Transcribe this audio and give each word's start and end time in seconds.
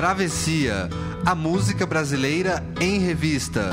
Travessia, 0.00 0.88
a 1.26 1.34
música 1.34 1.84
brasileira 1.84 2.64
em 2.80 3.00
revista. 3.00 3.70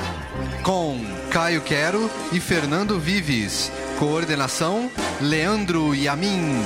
Com 0.61 0.99
Caio 1.31 1.61
Quero 1.61 2.11
e 2.33 2.39
Fernando 2.41 2.99
Vives. 2.99 3.71
Coordenação: 3.97 4.91
Leandro 5.21 5.95
Yamin. 5.95 6.59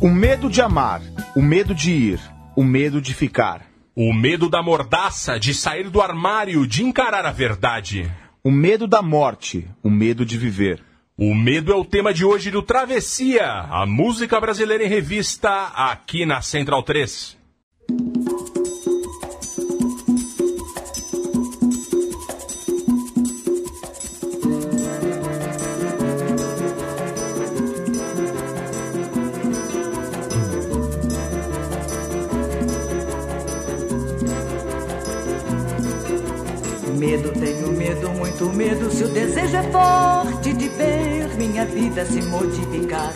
O 0.00 0.10
medo 0.10 0.50
de 0.50 0.60
amar, 0.60 1.00
o 1.36 1.40
medo 1.40 1.72
de 1.72 1.92
ir, 1.92 2.20
o 2.56 2.64
medo 2.64 3.00
de 3.00 3.14
ficar. 3.14 3.62
O 3.94 4.12
medo 4.12 4.50
da 4.50 4.60
mordaça, 4.60 5.38
de 5.38 5.54
sair 5.54 5.88
do 5.88 6.02
armário, 6.02 6.66
de 6.66 6.82
encarar 6.82 7.24
a 7.24 7.30
verdade. 7.30 8.10
O 8.42 8.50
medo 8.50 8.88
da 8.88 9.00
morte, 9.00 9.70
o 9.80 9.88
medo 9.88 10.26
de 10.26 10.36
viver. 10.36 10.93
O 11.16 11.32
medo 11.32 11.72
é 11.72 11.76
o 11.76 11.84
tema 11.84 12.12
de 12.12 12.24
hoje 12.24 12.50
do 12.50 12.60
Travessia, 12.60 13.46
a 13.46 13.86
música 13.86 14.40
brasileira 14.40 14.82
em 14.82 14.88
revista, 14.88 15.66
aqui 15.66 16.26
na 16.26 16.42
Central 16.42 16.82
3. 16.82 17.38
Medo, 36.98 37.32
tenho 37.38 37.68
medo, 37.68 38.10
muito 38.10 38.46
medo. 38.46 38.90
Se 38.90 39.04
o 39.04 39.08
desejo 39.08 39.56
é 39.56 39.62
forte 39.70 40.52
de 40.52 40.68
ver 40.70 41.03
minha 41.34 41.64
vida 41.64 42.04
se 42.04 42.22
modificar. 42.22 43.12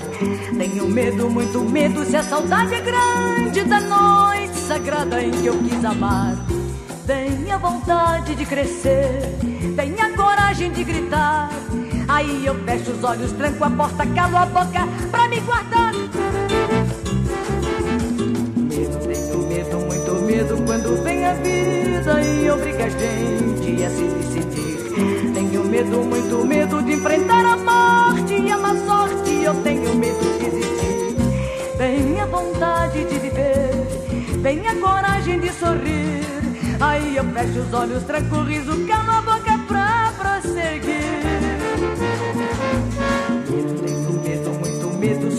Tenho 0.56 0.89
medo, 0.89 1.31
muito 1.31 1.61
medo. 1.61 2.05
Se 2.05 2.17
a 2.17 2.23
saudade 2.23 2.75
é 2.75 2.81
grande 2.81 3.65
da 3.65 3.81
noite 3.81 4.56
sagrada 4.56 5.23
em 5.23 5.31
que 5.31 5.47
eu 5.47 5.56
quis 5.59 5.84
amar. 5.84 6.37
Tenha 7.07 7.57
vontade 7.57 8.34
de 8.34 8.45
crescer, 8.45 9.23
tenha 9.75 10.12
coragem 10.12 10.70
de 10.70 10.84
gritar. 10.84 11.51
Aí 12.07 12.45
eu 12.45 12.55
fecho 12.65 12.91
os 12.91 13.03
olhos, 13.03 13.33
tranco 13.33 13.65
a 13.65 13.70
porta, 13.70 14.07
calo 14.07 14.37
a 14.37 14.47
boca 14.47 14.87
pra 15.11 15.29
me 15.29 15.41
guardar. 15.41 15.92
Medo, 18.57 18.98
tenho 19.07 19.39
medo, 19.48 19.79
muito 19.87 20.14
medo 20.27 20.62
quando 20.67 21.03
vem 21.03 21.25
a 21.25 21.33
vida 21.35 22.23
e 22.23 22.51
obriga 22.51 22.85
a 22.85 22.89
gente 22.91 23.85
a 23.85 23.91
se 23.91 24.05
decidir. 24.05 24.78
Tenho 25.35 25.65
medo, 25.65 26.05
muito 26.05 26.47
medo 26.47 26.83
de 26.83 26.93
enfrentar 26.93 27.45
a 27.45 27.57
morte 27.57 28.35
e 28.35 28.51
a 28.51 28.59
má 28.59 28.75
sorte. 28.75 29.43
Eu 29.43 29.55
tenho 29.63 29.95
medo 29.95 30.39
de 30.39 30.47
existir. 30.47 31.17
Tenha 31.77 32.27
vontade 32.27 33.05
de 33.05 33.19
viver, 33.19 33.71
tenha 34.43 34.75
coragem 34.77 35.39
de 35.41 35.53
sorrir. 35.53 36.27
Aí 36.81 37.17
eu 37.17 37.25
fecho 37.25 37.61
os 37.61 37.73
olhos, 37.73 38.03
tranco 38.05 38.37
o 38.37 38.45
riso, 38.45 38.87
calo 38.87 39.11
a 39.11 39.23
boca 39.23 39.59
pra 39.67 40.13
prosseguir. 40.19 41.17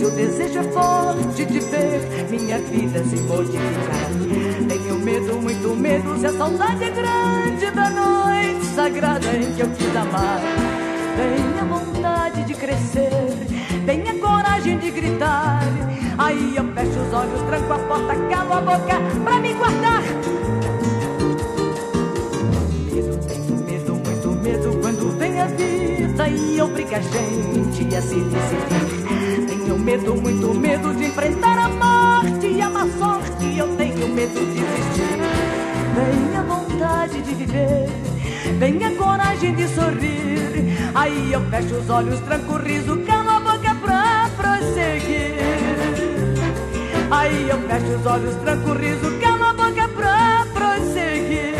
O 0.09 0.11
desejo 0.11 0.59
é 0.59 0.63
forte 0.63 1.45
de 1.45 1.59
ver 1.59 2.27
minha 2.29 2.57
vida 2.59 3.03
se 3.03 3.15
modificar. 3.21 4.09
Tenho 4.67 4.99
medo, 4.99 5.41
muito 5.41 5.75
medo. 5.75 6.19
Se 6.19 6.25
a 6.25 6.33
saudade 6.33 6.83
é 6.83 6.89
grande 6.89 7.71
da 7.71 7.89
noite 7.89 8.65
sagrada 8.73 9.27
em 9.27 9.53
que 9.53 9.61
eu 9.61 9.69
quis 9.69 9.95
amar. 9.95 10.41
Tenha 11.15 11.65
vontade 11.65 12.43
de 12.43 12.53
crescer, 12.55 13.37
tenha 13.85 14.13
coragem 14.19 14.79
de 14.79 14.89
gritar. 14.89 15.61
Aí 16.17 16.55
eu 16.55 16.63
fecho 16.73 16.99
os 16.99 17.13
olhos, 17.13 17.41
tranco 17.43 17.73
a 17.73 17.79
porta, 17.79 18.15
calo 18.29 18.53
a 18.53 18.61
boca 18.61 18.95
pra 19.23 19.39
me 19.39 19.53
guardar. 19.53 20.03
Medo, 22.93 23.27
tenho 23.27 23.57
medo, 23.63 23.93
muito 23.93 24.29
medo 24.41 24.79
quando 24.81 25.17
vem 25.17 25.39
a 25.39 25.45
vida 25.45 26.27
e 26.27 26.61
obriga 26.61 26.97
a 26.97 27.01
gente 27.01 27.95
a 27.95 28.01
se 28.01 28.15
decidir. 28.15 28.98
Tenho 29.69 29.81
medo, 29.83 30.15
muito 30.15 30.51
medo 30.55 30.95
de 30.95 31.05
enfrentar 31.05 31.59
a 31.59 31.69
morte 31.69 32.47
e 32.47 32.59
a 32.59 32.67
má 32.71 32.87
sorte. 32.97 33.55
Eu 33.55 33.67
tenho 33.75 34.09
medo 34.09 34.33
de 34.33 34.63
existir. 34.63 35.19
Tenha 35.93 36.41
vontade 36.41 37.21
de 37.21 37.35
viver, 37.35 37.87
tenha 38.57 38.91
coragem 38.95 39.53
de 39.53 39.67
sorrir. 39.67 40.75
Aí 40.95 41.31
eu 41.31 41.41
fecho 41.51 41.75
os 41.75 41.87
olhos, 41.87 42.19
tranco 42.21 42.53
o 42.53 42.57
riso, 42.57 42.97
calo 43.05 43.29
a 43.29 43.39
boca 43.41 43.75
pra 43.75 44.29
prosseguir. 44.35 45.37
Aí 47.11 47.49
eu 47.49 47.59
fecho 47.59 47.99
os 47.99 48.05
olhos, 48.07 48.35
tranco 48.37 48.69
o 48.71 48.73
riso, 48.73 49.19
calo 49.21 49.43
a 49.43 49.53
boca 49.53 49.87
pra 49.89 50.47
prosseguir. 50.51 51.53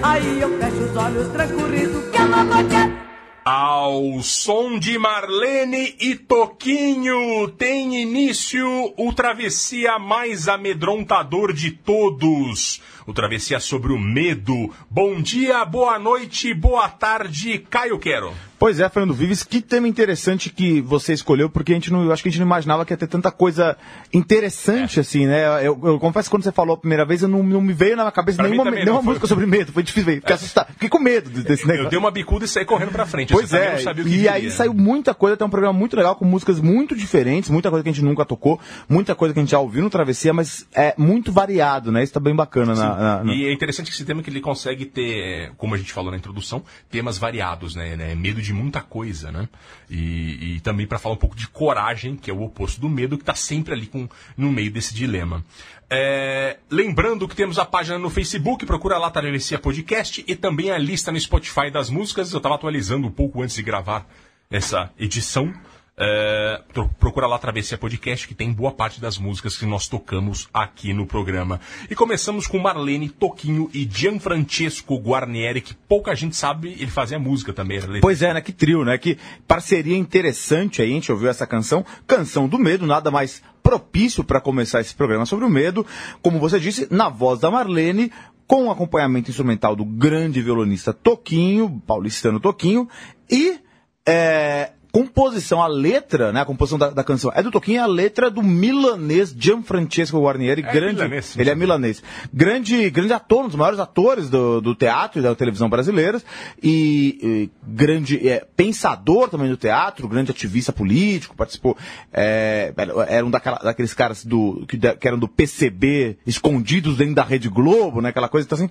Aí 0.00 0.40
eu 0.40 0.58
fecho 0.60 0.76
os 0.76 0.96
olhos, 0.96 1.28
tranco 1.32 1.60
o 1.60 1.68
riso, 1.68 2.04
calo 2.12 2.34
a 2.36 2.44
boca. 2.44 3.05
Ao 3.48 4.20
som 4.22 4.76
de 4.76 4.98
Marlene 4.98 5.94
e 6.00 6.16
Toquinho 6.16 7.46
tem 7.50 8.02
início 8.02 8.66
o 8.96 9.12
Travessia 9.12 10.00
mais 10.00 10.48
amedrontador 10.48 11.52
de 11.52 11.70
todos. 11.70 12.82
O 13.06 13.12
Travessia 13.12 13.60
sobre 13.60 13.92
o 13.92 13.98
medo. 13.98 14.70
Bom 14.90 15.20
dia, 15.20 15.64
boa 15.64 15.96
noite, 15.96 16.52
boa 16.52 16.88
tarde, 16.88 17.58
Caio 17.70 17.98
Quero. 18.00 18.32
Pois 18.58 18.80
é, 18.80 18.88
Fernando 18.88 19.12
Vives, 19.14 19.44
que 19.44 19.60
tema 19.60 19.86
interessante 19.86 20.48
que 20.48 20.80
você 20.80 21.12
escolheu, 21.12 21.48
porque 21.50 21.72
a 21.72 21.74
gente 21.74 21.92
não, 21.92 22.02
eu 22.02 22.10
acho 22.10 22.22
que 22.22 22.30
a 22.30 22.32
gente 22.32 22.40
não 22.40 22.46
imaginava 22.46 22.86
que 22.86 22.92
ia 22.92 22.96
ter 22.96 23.06
tanta 23.06 23.30
coisa 23.30 23.76
interessante 24.12 24.98
É. 24.98 25.02
assim, 25.02 25.26
né? 25.26 25.44
Eu, 25.64 25.78
eu 25.84 26.00
confesso 26.00 26.28
que 26.28 26.34
quando 26.34 26.42
você 26.42 26.50
falou 26.50 26.74
a 26.74 26.78
primeira 26.78 27.04
vez, 27.04 27.22
eu 27.22 27.28
não, 27.28 27.42
não 27.42 27.60
me 27.60 27.74
veio 27.74 27.96
na 27.96 28.10
cabeça 28.10 28.38
Pra 28.38 28.48
nenhuma, 28.48 28.70
nenhuma 28.70 29.02
música 29.02 29.26
sobre 29.26 29.44
medo. 29.44 29.72
Foi 29.72 29.82
difícil, 29.82 30.14
fiquei 30.14 30.34
assustado, 30.34 30.72
fiquei 30.72 30.88
com 30.88 30.98
medo 30.98 31.28
desse 31.28 31.64
Eu 31.64 31.68
negócio. 31.68 31.90
dei 31.90 31.98
uma 31.98 32.10
bicuda 32.10 32.46
e 32.46 32.48
saí 32.48 32.64
correndo 32.64 32.92
pra 32.92 33.04
frente. 33.04 33.30
Pois 33.32 33.52
é, 33.52 33.72
não 33.74 33.78
sabia 33.80 34.04
o 34.04 34.08
que 34.08 34.16
e 34.16 34.26
aí 34.28 34.50
saiu 34.50 34.72
muita 34.72 35.14
coisa, 35.14 35.36
tem 35.36 35.46
um 35.46 35.50
programa 35.50 35.78
muito 35.78 35.94
legal 35.94 36.16
com 36.16 36.24
músicas 36.24 36.58
muito 36.58 36.96
diferentes, 36.96 37.50
muita 37.50 37.68
coisa 37.68 37.82
que 37.84 37.90
a 37.90 37.92
gente 37.92 38.04
nunca 38.04 38.24
tocou, 38.24 38.58
muita 38.88 39.14
coisa 39.14 39.34
que 39.34 39.38
a 39.38 39.42
gente 39.42 39.50
já 39.50 39.58
ouviu 39.60 39.82
no 39.84 39.90
Travessia, 39.90 40.32
mas 40.32 40.66
é 40.74 40.94
muito 40.96 41.30
variado, 41.30 41.92
né? 41.92 42.02
Isso 42.02 42.14
tá 42.14 42.20
bem 42.20 42.34
bacana 42.34 42.74
na, 42.74 42.95
na- 42.96 43.24
na- 43.24 43.34
E 43.34 43.46
é 43.46 43.52
interessante 43.52 43.90
esse 43.90 44.04
tema 44.04 44.22
que 44.22 44.30
ele 44.30 44.40
consegue 44.40 44.84
ter, 44.86 45.52
como 45.56 45.74
a 45.74 45.78
gente 45.78 45.92
falou 45.92 46.10
na 46.10 46.16
introdução, 46.16 46.64
temas 46.90 47.18
variados, 47.18 47.74
né? 47.74 47.96
né? 47.96 48.14
Medo 48.14 48.40
de 48.42 48.52
muita 48.52 48.80
coisa, 48.80 49.30
né? 49.30 49.48
E, 49.90 50.56
e 50.56 50.60
também 50.60 50.86
para 50.86 50.98
falar 50.98 51.14
um 51.14 51.18
pouco 51.18 51.36
de 51.36 51.48
coragem, 51.48 52.16
que 52.16 52.30
é 52.30 52.34
o 52.34 52.42
oposto 52.42 52.80
do 52.80 52.88
medo, 52.88 53.16
que 53.16 53.22
está 53.22 53.34
sempre 53.34 53.72
ali 53.74 53.86
com, 53.86 54.08
no 54.36 54.50
meio 54.50 54.70
desse 54.70 54.94
dilema. 54.94 55.44
É, 55.88 56.56
lembrando 56.68 57.28
que 57.28 57.36
temos 57.36 57.58
a 57.58 57.64
página 57.64 57.98
no 57.98 58.10
Facebook, 58.10 58.66
procura 58.66 58.98
lá 58.98 59.08
Travessia 59.10 59.58
Podcast 59.58 60.24
e 60.26 60.34
também 60.34 60.70
a 60.72 60.78
lista 60.78 61.12
no 61.12 61.20
Spotify 61.20 61.70
das 61.70 61.88
músicas. 61.88 62.32
Eu 62.32 62.38
estava 62.38 62.56
atualizando 62.56 63.06
um 63.06 63.10
pouco 63.10 63.40
antes 63.42 63.54
de 63.54 63.62
gravar 63.62 64.04
essa 64.50 64.90
edição. 64.98 65.52
É, 65.98 66.60
procura 67.00 67.26
lá 67.26 67.38
Travessia 67.38 67.78
Podcast, 67.78 68.28
que 68.28 68.34
tem 68.34 68.52
boa 68.52 68.70
parte 68.70 69.00
das 69.00 69.16
músicas 69.16 69.56
que 69.56 69.64
nós 69.64 69.88
tocamos 69.88 70.46
aqui 70.52 70.92
no 70.92 71.06
programa. 71.06 71.58
E 71.90 71.94
começamos 71.94 72.46
com 72.46 72.58
Marlene 72.58 73.08
Toquinho 73.08 73.70
e 73.72 73.88
Gianfrancesco 73.90 74.98
Guarnieri, 74.98 75.62
que 75.62 75.74
pouca 75.74 76.14
gente 76.14 76.36
sabe, 76.36 76.72
ele 76.78 76.90
fazia 76.90 77.18
música 77.18 77.50
também. 77.50 77.78
Era 77.78 78.00
Pois 78.02 78.20
é, 78.20 78.34
né? 78.34 78.42
Que 78.42 78.52
trio, 78.52 78.84
né? 78.84 78.98
Que 78.98 79.16
parceria 79.48 79.96
interessante 79.96 80.82
aí, 80.82 80.90
a 80.90 80.94
gente 80.94 81.10
ouviu 81.10 81.30
essa 81.30 81.46
canção, 81.46 81.82
Canção 82.06 82.46
do 82.46 82.58
Medo, 82.58 82.86
nada 82.86 83.10
mais 83.10 83.42
propício 83.62 84.22
para 84.22 84.38
começar 84.38 84.82
esse 84.82 84.94
programa 84.94 85.24
sobre 85.24 85.46
o 85.46 85.50
medo. 85.50 85.86
Como 86.20 86.38
você 86.38 86.60
disse, 86.60 86.86
na 86.90 87.08
voz 87.08 87.40
da 87.40 87.50
Marlene, 87.50 88.12
com 88.46 88.66
o 88.66 88.70
acompanhamento 88.70 89.30
instrumental 89.30 89.74
do 89.74 89.84
grande 89.84 90.42
violonista 90.42 90.92
Toquinho, 90.92 91.82
paulistano 91.86 92.38
Toquinho, 92.38 92.86
e 93.30 93.58
é, 94.06 94.70
composição, 94.96 95.60
a 95.62 95.66
letra, 95.66 96.32
né? 96.32 96.40
A 96.40 96.44
composição 96.46 96.78
da, 96.78 96.88
da 96.88 97.04
canção 97.04 97.30
é 97.34 97.42
do 97.42 97.50
Toquinho, 97.50 97.82
a 97.82 97.86
letra 97.86 98.30
do 98.30 98.42
milanês 98.42 99.34
Gianfrancesco 99.38 100.18
Guarnieri, 100.18 100.64
É 100.66 100.72
grande. 100.72 100.94
milanês, 100.94 101.24
sim, 101.26 101.40
ele 101.40 101.50
é 101.50 101.54
milanês. 101.54 102.02
Grande, 102.32 102.88
grande 102.88 103.12
ator, 103.12 103.44
um 103.44 103.48
dos 103.48 103.56
maiores 103.56 103.78
atores 103.78 104.30
do, 104.30 104.58
do 104.62 104.74
teatro 104.74 105.20
e 105.20 105.22
da 105.22 105.34
televisão 105.34 105.68
brasileiras. 105.68 106.24
E, 106.62 107.18
e 107.22 107.50
grande 107.62 108.26
é, 108.26 108.46
pensador 108.56 109.28
também 109.28 109.50
do 109.50 109.56
teatro, 109.58 110.08
grande 110.08 110.30
ativista 110.30 110.72
político, 110.72 111.36
participou. 111.36 111.76
É, 112.10 112.72
era 113.08 113.26
um 113.26 113.30
daquela, 113.30 113.58
daqueles 113.58 113.92
caras 113.92 114.24
do, 114.24 114.64
que, 114.66 114.78
que 114.78 115.06
eram 115.06 115.18
do 115.18 115.28
PCB, 115.28 116.16
escondidos 116.26 116.96
dentro 116.96 117.14
da 117.16 117.22
Rede 117.22 117.50
Globo, 117.50 118.00
né? 118.00 118.08
Aquela 118.08 118.30
coisa. 118.30 118.46
Então, 118.46 118.56
assim, 118.56 118.70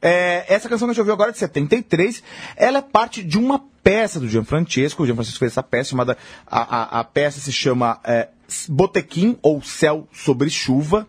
é, 0.00 0.44
essa 0.46 0.68
canção 0.68 0.86
que 0.86 0.90
a 0.90 0.94
gente 0.94 1.00
ouviu 1.00 1.14
agora, 1.14 1.32
de 1.32 1.38
73, 1.38 2.22
ela 2.54 2.78
é 2.78 2.82
parte 2.82 3.24
de 3.24 3.38
uma 3.38 3.73
peça 3.84 4.18
do 4.18 4.26
Gianfrancesco. 4.28 5.02
O 5.02 5.06
Gianfrancesco 5.06 5.38
fez 5.38 5.52
essa 5.52 5.62
peça 5.62 5.90
chamada. 5.90 6.16
A, 6.46 6.98
a, 6.98 7.00
a 7.00 7.04
peça 7.04 7.38
se 7.38 7.52
chama 7.52 8.00
é, 8.02 8.28
Botequim 8.68 9.38
ou 9.42 9.62
Céu 9.62 10.08
sobre 10.12 10.50
Chuva. 10.50 11.06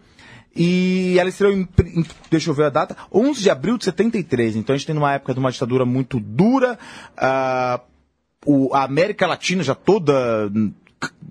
E 0.55 1.17
ela 1.19 1.27
estreou 1.29 1.51
em, 1.53 1.67
em- 1.85 2.05
deixa 2.31 2.49
eu 2.49 2.53
ver 2.53 2.65
a 2.65 2.69
data, 2.69 2.95
11 3.11 3.41
de 3.41 3.49
abril 3.49 3.77
de 3.77 3.83
73. 3.85 4.55
Então 4.55 4.73
a 4.73 4.77
gente 4.77 4.85
tem 4.87 4.95
numa 4.95 5.13
época 5.13 5.33
de 5.33 5.39
uma 5.39 5.51
ditadura 5.51 5.85
muito 5.85 6.17
dura, 6.19 6.79
ah, 7.17 7.81
o, 8.45 8.73
a 8.73 8.83
América 8.83 9.27
Latina 9.27 9.63
já 9.63 9.75
toda 9.75 10.49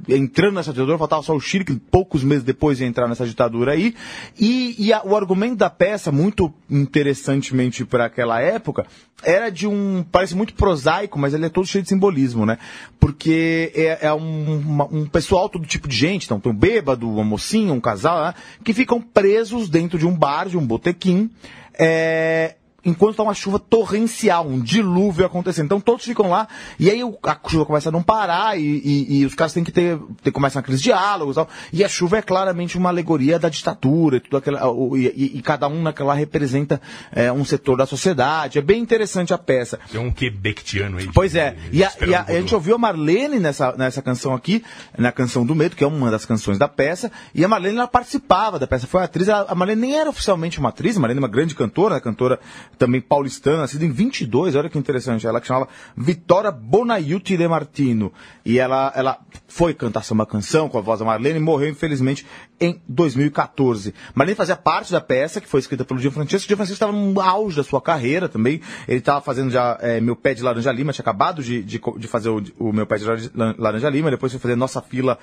entrando 0.08 0.54
nessa 0.54 0.72
ditadura, 0.72 0.98
faltava 0.98 1.22
só 1.22 1.34
o 1.34 1.40
Chile, 1.40 1.64
que 1.64 1.76
poucos 1.76 2.22
meses 2.22 2.44
depois 2.44 2.80
ia 2.80 2.86
entrar 2.86 3.08
nessa 3.08 3.26
ditadura 3.26 3.72
aí. 3.72 3.94
E, 4.38 4.74
e 4.78 4.92
a, 4.92 5.02
o 5.04 5.16
argumento 5.16 5.56
da 5.56 5.70
peça, 5.70 6.12
muito 6.12 6.52
interessantemente 6.70 7.84
para 7.84 8.06
aquela 8.06 8.40
época, 8.40 8.86
era 9.22 9.50
de 9.50 9.66
um. 9.66 10.04
parece 10.10 10.34
muito 10.36 10.54
prosaico, 10.54 11.18
mas 11.18 11.34
ele 11.34 11.46
é 11.46 11.48
todo 11.48 11.66
cheio 11.66 11.82
de 11.82 11.88
simbolismo, 11.88 12.44
né? 12.44 12.58
Porque 13.00 13.72
é, 13.74 14.06
é 14.06 14.12
um, 14.12 14.58
uma, 14.58 14.84
um 14.84 15.06
pessoal, 15.06 15.48
todo 15.48 15.66
tipo 15.66 15.88
de 15.88 15.96
gente, 15.96 16.24
então 16.24 16.40
tem 16.40 16.52
um 16.52 16.56
bêbado, 16.56 17.08
uma 17.08 17.24
mocinha, 17.24 17.72
um 17.72 17.80
casal, 17.80 18.24
né, 18.24 18.34
que 18.62 18.72
ficam 18.72 19.00
presos 19.00 19.68
dentro 19.68 19.98
de 19.98 20.06
um 20.06 20.14
bar, 20.16 20.48
de 20.48 20.58
um 20.58 20.66
botequim. 20.66 21.30
É, 21.78 22.56
enquanto 22.84 23.12
está 23.12 23.22
uma 23.22 23.34
chuva 23.34 23.58
torrencial, 23.58 24.46
um 24.46 24.60
dilúvio 24.60 25.24
acontecendo. 25.24 25.66
Então 25.66 25.80
todos 25.80 26.04
ficam 26.04 26.28
lá, 26.28 26.46
e 26.78 26.90
aí 26.90 27.00
a 27.00 27.38
chuva 27.48 27.64
começa 27.64 27.88
a 27.88 27.92
não 27.92 28.02
parar, 28.02 28.58
e, 28.58 28.62
e, 28.62 29.20
e 29.20 29.26
os 29.26 29.34
caras 29.34 29.52
têm 29.52 29.64
que 29.64 29.72
ter, 29.72 29.98
ter 30.22 30.30
começam 30.30 30.60
aqueles 30.60 30.80
diálogos 30.80 31.36
e 31.36 31.36
tal. 31.36 31.48
E 31.72 31.84
a 31.84 31.88
chuva 31.88 32.18
é 32.18 32.22
claramente 32.22 32.76
uma 32.76 32.88
alegoria 32.88 33.38
da 33.38 33.48
ditadura, 33.48 34.16
e, 34.16 34.20
tudo 34.20 34.36
aquela, 34.36 34.62
e, 34.96 35.38
e 35.38 35.42
cada 35.42 35.68
um 35.68 35.82
naquela 35.82 36.14
representa 36.14 36.80
é, 37.12 37.32
um 37.32 37.44
setor 37.44 37.76
da 37.76 37.86
sociedade. 37.86 38.58
É 38.58 38.62
bem 38.62 38.80
interessante 38.80 39.32
a 39.32 39.38
peça. 39.38 39.78
É 39.92 39.98
um 39.98 40.10
quebectiano 40.10 40.98
aí. 40.98 41.08
Pois 41.12 41.34
é, 41.34 41.56
e, 41.72 41.82
a, 41.82 41.88
a, 41.88 42.22
a, 42.28 42.32
gente 42.32 42.54
ouviu 42.54 42.74
a 42.74 42.78
Marlene 42.78 43.38
nessa, 43.38 43.72
nessa 43.76 44.02
canção 44.02 44.34
aqui, 44.34 44.62
na 44.96 45.12
canção 45.12 45.44
do 45.44 45.54
Medo, 45.54 45.76
que 45.76 45.84
é 45.84 45.86
uma 45.86 46.10
das 46.10 46.24
canções 46.24 46.58
da 46.58 46.68
peça, 46.68 47.10
e 47.34 47.44
a 47.44 47.48
Marlene 47.48 47.78
ela 47.78 47.88
participava 47.88 48.58
da 48.58 48.66
peça, 48.66 48.86
foi 48.86 49.02
atriz, 49.02 49.28
a 49.28 49.54
Marlene 49.54 49.80
nem 49.80 49.98
era 49.98 50.10
oficialmente 50.10 50.58
uma 50.58 50.68
atriz, 50.68 50.96
a 50.96 51.00
Marlene 51.00 51.18
é 51.18 51.22
uma 51.22 51.28
grande 51.28 51.54
cantora, 51.54 52.00
cantora 52.00 52.38
também 52.74 53.00
paulistana, 53.00 53.58
nascida 53.58 53.84
em 53.84 53.90
22, 53.90 54.54
olha 54.54 54.68
que 54.68 54.78
interessante, 54.78 55.26
ela 55.26 55.40
que 55.40 55.46
chamava 55.46 55.68
Vitória 55.96 56.50
Bonaiuti 56.50 57.36
de 57.36 57.48
Martino. 57.48 58.12
E 58.44 58.58
ela, 58.58 58.92
ela 58.94 59.18
foi 59.54 59.72
cantar 59.72 60.02
samba 60.02 60.26
canção 60.26 60.68
com 60.68 60.78
a 60.78 60.80
voz 60.80 60.98
da 60.98 61.06
Marlene 61.06 61.38
e 61.38 61.40
morreu, 61.40 61.68
infelizmente, 61.68 62.26
em 62.60 62.82
2014. 62.88 63.94
Marlene 64.12 64.34
fazia 64.34 64.56
parte 64.56 64.90
da 64.90 65.00
peça, 65.00 65.40
que 65.40 65.48
foi 65.48 65.60
escrita 65.60 65.84
pelo 65.84 66.00
Dia 66.00 66.10
Francesco. 66.10 66.44
O 66.44 66.48
Dia 66.48 66.56
Francesco 66.56 66.74
estava 66.74 66.90
no 66.90 67.20
auge 67.20 67.56
da 67.56 67.62
sua 67.62 67.80
carreira 67.80 68.28
também. 68.28 68.60
Ele 68.88 68.98
estava 68.98 69.20
fazendo 69.20 69.52
já 69.52 69.78
é, 69.80 70.00
Meu 70.00 70.16
Pé 70.16 70.34
de 70.34 70.42
Laranja 70.42 70.72
Lima, 70.72 70.92
tinha 70.92 71.04
acabado 71.04 71.40
de, 71.40 71.62
de, 71.62 71.80
de 71.98 72.08
fazer 72.08 72.30
o, 72.30 72.42
o, 72.58 72.72
Meu 72.72 72.84
Pé 72.84 72.96
de 72.96 73.04
Laranja 73.56 73.88
Lima, 73.88 74.10
depois 74.10 74.32
foi 74.32 74.40
fazer 74.40 74.56
Nossa 74.56 74.82
Filha, 74.82 75.16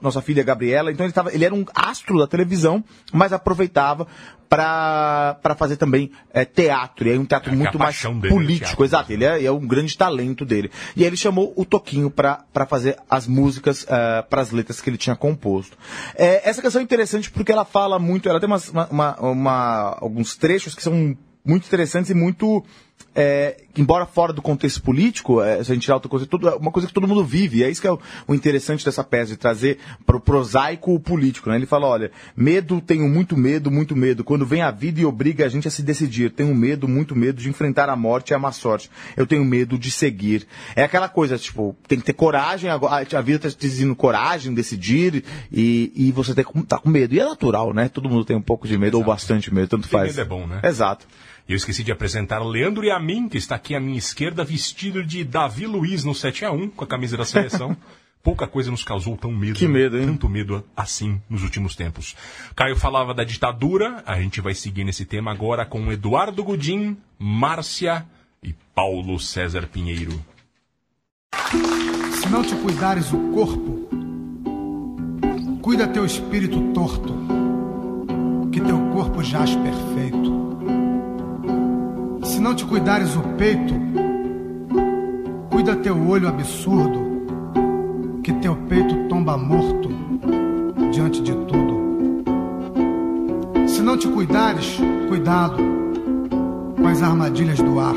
Nossa 0.00 0.22
Filha 0.22 0.44
Gabriela. 0.44 0.92
Então 0.92 1.04
ele, 1.04 1.12
tava, 1.12 1.34
ele 1.34 1.44
era 1.44 1.54
um 1.54 1.64
astro 1.74 2.16
da 2.20 2.28
televisão, 2.28 2.84
mas 3.12 3.32
aproveitava 3.32 4.06
para 4.54 5.54
fazer 5.56 5.76
também 5.76 6.10
é, 6.32 6.44
teatro. 6.44 7.08
E 7.08 7.12
aí 7.12 7.18
um 7.18 7.24
teatro 7.24 7.52
é, 7.52 7.56
muito 7.56 7.78
mais 7.78 8.00
político, 8.00 8.84
exato. 8.84 9.12
Ele 9.12 9.24
é, 9.24 9.44
é, 9.44 9.50
um 9.50 9.66
grande 9.66 9.96
talento 9.96 10.44
dele. 10.44 10.70
E 10.96 11.02
aí 11.02 11.06
ele 11.06 11.16
chamou 11.16 11.52
o 11.56 11.64
Toquinho 11.64 12.10
para 12.10 12.66
fazer 12.68 12.96
as 13.08 13.26
músicas 13.26 13.63
uh, 13.70 13.86
é, 13.88 14.22
para 14.22 14.42
as 14.42 14.50
letras 14.50 14.80
que 14.80 14.90
ele 14.90 14.96
tinha 14.96 15.16
composto. 15.16 15.76
É, 16.14 16.48
essa 16.48 16.62
canção 16.62 16.80
é 16.80 16.84
interessante 16.84 17.30
porque 17.30 17.52
ela 17.52 17.64
fala 17.64 17.98
muito, 17.98 18.28
ela 18.28 18.40
tem 18.40 18.46
umas, 18.46 18.68
uma, 18.68 18.88
uma, 18.88 19.20
uma, 19.20 19.98
alguns 20.00 20.36
trechos 20.36 20.74
que 20.74 20.82
são 20.82 21.16
muito 21.44 21.66
interessantes 21.66 22.10
e 22.10 22.14
muito 22.14 22.64
é, 23.14 23.58
embora 23.76 24.04
fora 24.06 24.32
do 24.32 24.42
contexto 24.42 24.82
político, 24.82 25.40
é, 25.40 25.62
se 25.62 25.70
a 25.70 25.74
gente 25.74 25.84
tirar 25.84 25.94
outra 25.94 26.08
coisa, 26.08 26.26
tudo, 26.26 26.48
é 26.48 26.56
uma 26.56 26.72
coisa 26.72 26.88
que 26.88 26.94
todo 26.94 27.06
mundo 27.06 27.24
vive. 27.24 27.58
E 27.58 27.64
é 27.64 27.70
isso 27.70 27.80
que 27.80 27.86
é 27.86 27.92
o, 27.92 27.98
o 28.26 28.34
interessante 28.34 28.84
dessa 28.84 29.04
peça, 29.04 29.32
de 29.32 29.36
trazer 29.36 29.78
para 30.04 30.16
o 30.16 30.20
prosaico 30.20 30.92
o 30.92 30.98
político. 30.98 31.48
Né? 31.48 31.56
Ele 31.56 31.66
fala, 31.66 31.86
olha, 31.86 32.10
medo, 32.36 32.80
tenho 32.80 33.08
muito 33.08 33.36
medo, 33.36 33.70
muito 33.70 33.94
medo. 33.94 34.24
Quando 34.24 34.44
vem 34.44 34.62
a 34.62 34.70
vida 34.72 35.00
e 35.00 35.06
obriga 35.06 35.46
a 35.46 35.48
gente 35.48 35.68
a 35.68 35.70
se 35.70 35.82
decidir. 35.82 36.32
Tenho 36.32 36.52
medo, 36.54 36.88
muito 36.88 37.14
medo 37.14 37.40
de 37.40 37.48
enfrentar 37.48 37.88
a 37.88 37.94
morte 37.94 38.30
e 38.30 38.34
a 38.34 38.38
má 38.38 38.50
sorte. 38.50 38.90
Eu 39.16 39.26
tenho 39.26 39.44
medo 39.44 39.78
de 39.78 39.92
seguir. 39.92 40.46
É 40.74 40.82
aquela 40.82 41.08
coisa, 41.08 41.38
tipo, 41.38 41.76
tem 41.86 42.00
que 42.00 42.04
ter 42.04 42.14
coragem, 42.14 42.68
a, 42.68 42.74
a 42.74 43.20
vida 43.20 43.46
está 43.46 43.50
te 43.50 43.58
dizendo 43.58 43.94
coragem, 43.94 44.52
decidir, 44.52 45.24
e, 45.52 45.92
e 45.94 46.12
você 46.12 46.34
tem, 46.34 46.44
tá 46.66 46.78
com 46.78 46.88
medo. 46.88 47.14
E 47.14 47.20
é 47.20 47.24
natural, 47.24 47.72
né? 47.72 47.88
Todo 47.88 48.08
mundo 48.08 48.24
tem 48.24 48.36
um 48.36 48.42
pouco 48.42 48.66
de 48.66 48.76
medo, 48.76 48.96
Exato. 48.96 48.98
ou 48.98 49.04
bastante 49.04 49.54
medo, 49.54 49.68
tanto 49.68 49.88
tem 49.88 50.00
faz. 50.00 50.16
Medo 50.16 50.20
é 50.20 50.24
bom, 50.24 50.46
né? 50.46 50.60
Exato. 50.64 51.06
E 51.46 51.52
eu 51.52 51.56
esqueci 51.56 51.84
de 51.84 51.92
apresentar 51.92 52.42
Leandro 52.42 52.84
e 52.84 52.90
a 52.90 52.98
mim, 52.98 53.28
que 53.28 53.36
está 53.36 53.56
aqui 53.56 53.74
à 53.74 53.80
minha 53.80 53.98
esquerda, 53.98 54.42
vestido 54.42 55.04
de 55.04 55.22
Davi 55.22 55.66
Luiz 55.66 56.02
no 56.02 56.14
7 56.14 56.46
a 56.46 56.50
1 56.50 56.70
com 56.70 56.84
a 56.84 56.86
camisa 56.86 57.16
da 57.18 57.24
seleção. 57.24 57.76
Pouca 58.22 58.46
coisa 58.46 58.70
nos 58.70 58.82
causou 58.82 59.14
tão 59.18 59.30
medo. 59.30 59.58
Que 59.58 59.68
medo, 59.68 59.98
hein? 59.98 60.06
Tanto 60.06 60.30
medo 60.30 60.64
assim 60.74 61.20
nos 61.28 61.42
últimos 61.42 61.76
tempos. 61.76 62.16
Caio 62.56 62.74
falava 62.74 63.12
da 63.12 63.22
ditadura, 63.22 64.02
a 64.06 64.18
gente 64.18 64.40
vai 64.40 64.54
seguir 64.54 64.82
nesse 64.82 65.04
tema 65.04 65.30
agora 65.30 65.66
com 65.66 65.92
Eduardo 65.92 66.42
Gudim, 66.42 66.96
Márcia 67.18 68.06
e 68.42 68.54
Paulo 68.74 69.20
César 69.20 69.66
Pinheiro. 69.66 70.18
Se 72.22 72.28
não 72.30 72.42
te 72.42 72.54
cuidares 72.54 73.12
o 73.12 73.18
corpo, 73.34 73.86
cuida 75.60 75.86
teu 75.86 76.06
espírito 76.06 76.72
torto, 76.72 77.14
que 78.50 78.62
teu 78.62 78.78
corpo 78.94 79.22
jaz 79.22 79.54
perfeito 79.54 80.43
se 82.24 82.40
não 82.40 82.54
te 82.54 82.64
cuidares 82.64 83.14
o 83.16 83.20
peito, 83.36 83.74
cuida 85.50 85.76
teu 85.76 85.96
olho 86.08 86.26
absurdo, 86.26 86.98
que 88.22 88.32
teu 88.34 88.56
peito 88.68 89.08
tomba 89.08 89.36
morto 89.36 89.90
diante 90.90 91.22
de 91.22 91.32
tudo. 91.32 91.84
Se 93.68 93.82
não 93.82 93.96
te 93.96 94.08
cuidares, 94.08 94.78
cuidado 95.08 95.62
com 96.76 96.86
as 96.88 97.02
armadilhas 97.02 97.58
do 97.58 97.78
ar. 97.78 97.94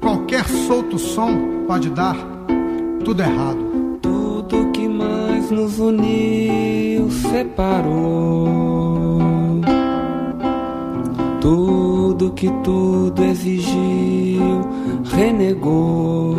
Qualquer 0.00 0.44
solto 0.44 0.98
som 0.98 1.64
pode 1.66 1.90
dar 1.90 2.16
tudo 3.04 3.20
errado. 3.20 3.98
Tudo 4.00 4.70
que 4.72 4.88
mais 4.88 5.50
nos 5.50 5.78
uniu 5.78 7.10
separou. 7.10 8.67
Tudo 11.48 12.30
que 12.32 12.50
tudo 12.62 13.24
exigiu, 13.24 14.60
renegou. 15.16 16.36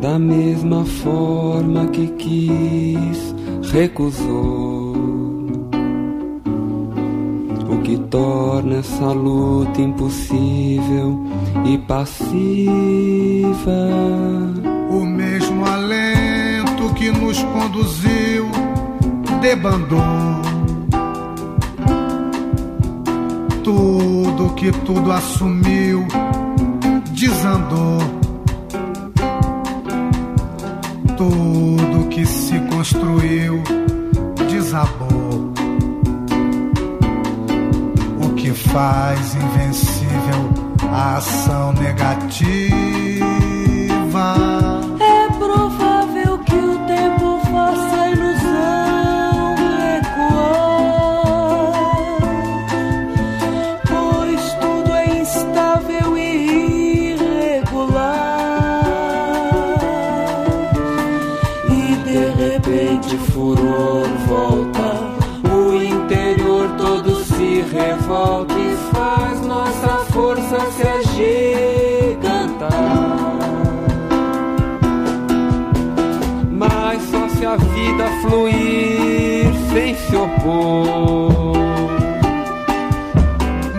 Da 0.00 0.20
mesma 0.20 0.84
forma 0.84 1.86
que 1.86 2.06
quis, 2.10 3.34
recusou. 3.72 4.94
O 7.68 7.78
que 7.82 7.98
torna 8.08 8.76
essa 8.76 9.10
luta 9.10 9.82
impossível 9.82 11.20
e 11.64 11.76
passiva. 11.76 12.30
O 14.92 15.04
mesmo 15.04 15.66
alento 15.66 16.94
que 16.94 17.10
nos 17.10 17.42
conduziu 17.42 18.46
debandou 19.40 20.51
tudo 23.62 24.54
que 24.54 24.70
tudo 24.84 25.12
assumiu, 25.12 26.06
desandou. 27.12 27.98
Tudo 31.16 32.08
que 32.08 32.26
se 32.26 32.58
construiu, 32.70 33.62
desabou. 34.50 35.52
O 38.24 38.34
que 38.34 38.50
faz 38.50 39.34
invencível 39.34 40.50
a 40.92 41.16
ação 41.16 41.72
negativa. 41.74 42.52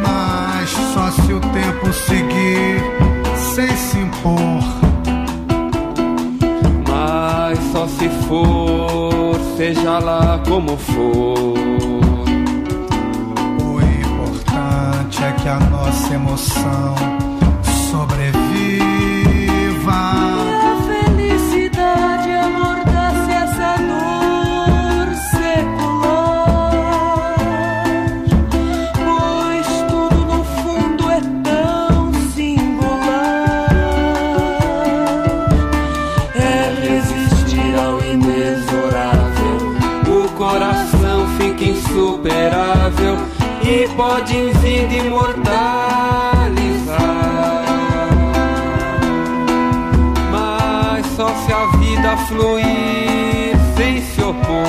Mas 0.02 0.70
só 0.94 1.12
se 1.12 1.34
o 1.34 1.40
tempo 1.40 1.92
seguir 1.92 2.82
sem 3.36 3.76
se 3.76 4.00
impor. 4.00 4.64
Mas 6.88 7.60
só 7.72 7.88
se 7.88 8.10
for, 8.28 9.40
seja 9.58 10.00
lá 10.00 10.42
como 10.48 10.78
for. 10.78 11.54
O 13.62 13.82
importante 13.82 15.24
é 15.24 15.32
que 15.34 15.50
a 15.50 15.60
nossa 15.60 16.14
emoção 16.14 16.94
pode 44.14 44.38
em 44.38 44.52
vida 44.52 44.94
imortalizar. 44.94 45.44
Mas 50.32 51.06
só 51.16 51.28
se 51.30 51.52
a 51.52 51.66
vida 51.78 52.18
fluir 52.28 53.58
sem 53.76 54.02
se 54.02 54.22
opor. 54.22 54.62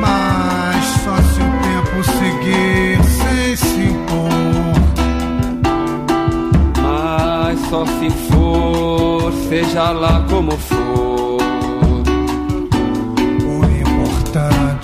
Mas 0.00 0.84
só 1.04 1.16
se 1.16 1.40
o 1.42 1.50
tempo 1.60 2.02
seguir 2.04 3.04
sem 3.04 3.56
se 3.56 3.80
impor. 3.80 4.30
Mas 6.82 7.60
só 7.68 7.84
se 7.84 8.08
for, 8.30 9.30
seja 9.46 9.90
lá 9.90 10.24
como 10.30 10.52
for. 10.52 10.79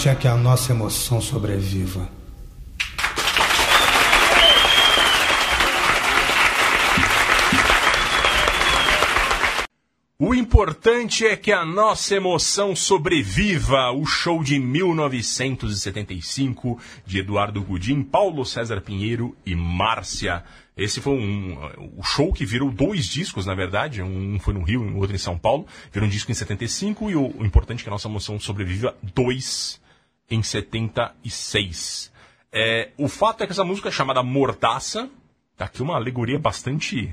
É 0.08 0.14
que 0.14 0.28
a 0.28 0.36
nossa 0.36 0.72
emoção 0.72 1.20
sobreviva. 1.20 2.08
O 10.16 10.32
importante 10.32 11.26
é 11.26 11.36
que 11.36 11.50
a 11.50 11.64
nossa 11.64 12.14
emoção 12.14 12.76
sobreviva. 12.76 13.90
O 13.90 14.06
show 14.06 14.44
de 14.44 14.60
1975 14.60 16.78
de 17.04 17.18
Eduardo 17.18 17.60
Gudim, 17.60 18.00
Paulo 18.02 18.44
César 18.44 18.80
Pinheiro 18.80 19.36
e 19.44 19.56
Márcia. 19.56 20.44
Esse 20.76 21.00
foi 21.00 21.14
um, 21.14 21.58
o 21.96 22.04
show 22.04 22.32
que 22.32 22.46
virou 22.46 22.70
dois 22.70 23.06
discos, 23.06 23.44
na 23.44 23.56
verdade. 23.56 24.02
Um 24.02 24.38
foi 24.38 24.54
no 24.54 24.62
Rio 24.62 24.84
e 24.84 24.88
um 24.88 24.98
outro 24.98 25.16
em 25.16 25.18
São 25.18 25.36
Paulo. 25.36 25.66
Virou 25.92 26.06
um 26.06 26.10
disco 26.10 26.30
em 26.30 26.34
75 26.34 27.10
e 27.10 27.16
o, 27.16 27.34
o 27.38 27.44
importante 27.44 27.80
é 27.80 27.82
que 27.82 27.88
a 27.88 27.92
nossa 27.92 28.08
emoção 28.08 28.38
sobreviva. 28.38 28.94
Dois 29.02 29.84
em 30.30 30.42
76. 30.42 32.12
É, 32.52 32.90
o 32.96 33.08
fato 33.08 33.42
é 33.42 33.46
que 33.46 33.52
essa 33.52 33.64
música 33.64 33.88
é 33.88 33.92
chamada 33.92 34.22
Mordaça, 34.22 35.08
tá 35.56 35.66
aqui 35.66 35.82
uma 35.82 35.96
alegoria 35.96 36.38
bastante 36.38 37.10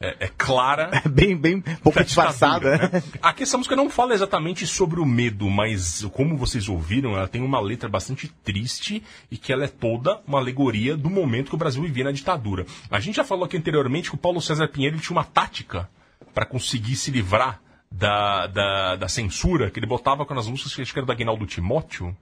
é, 0.00 0.16
é 0.20 0.28
clara. 0.28 0.90
É 1.04 1.08
bem, 1.08 1.36
bem, 1.36 1.60
pouco 1.82 2.02
disfarçada. 2.02 2.76
Né? 2.76 3.02
Aqui 3.22 3.42
essa 3.42 3.56
música 3.56 3.76
não 3.76 3.88
fala 3.88 4.14
exatamente 4.14 4.66
sobre 4.66 5.00
o 5.00 5.06
medo, 5.06 5.48
mas 5.48 6.04
como 6.12 6.36
vocês 6.36 6.68
ouviram, 6.68 7.16
ela 7.16 7.28
tem 7.28 7.42
uma 7.42 7.60
letra 7.60 7.88
bastante 7.88 8.28
triste 8.42 9.02
e 9.30 9.36
que 9.36 9.52
ela 9.52 9.64
é 9.64 9.68
toda 9.68 10.20
uma 10.26 10.38
alegoria 10.38 10.96
do 10.96 11.08
momento 11.08 11.48
que 11.48 11.54
o 11.54 11.58
Brasil 11.58 11.82
vivia 11.82 12.04
na 12.04 12.12
ditadura. 12.12 12.66
A 12.90 13.00
gente 13.00 13.16
já 13.16 13.24
falou 13.24 13.44
aqui 13.44 13.56
anteriormente 13.56 14.10
que 14.10 14.16
o 14.16 14.18
Paulo 14.18 14.40
César 14.40 14.68
Pinheiro 14.68 14.98
tinha 14.98 15.16
uma 15.16 15.24
tática 15.24 15.88
para 16.34 16.44
conseguir 16.44 16.96
se 16.96 17.10
livrar 17.10 17.60
da, 17.90 18.46
da, 18.46 18.96
da, 18.96 19.08
censura, 19.08 19.70
que 19.70 19.78
ele 19.78 19.86
botava 19.86 20.24
com 20.24 20.38
as 20.38 20.46
músicas 20.46 20.90
que 20.90 20.98
era 20.98 21.06
do 21.06 21.12
Aguinaldo 21.12 21.46
Timóteo, 21.46 22.16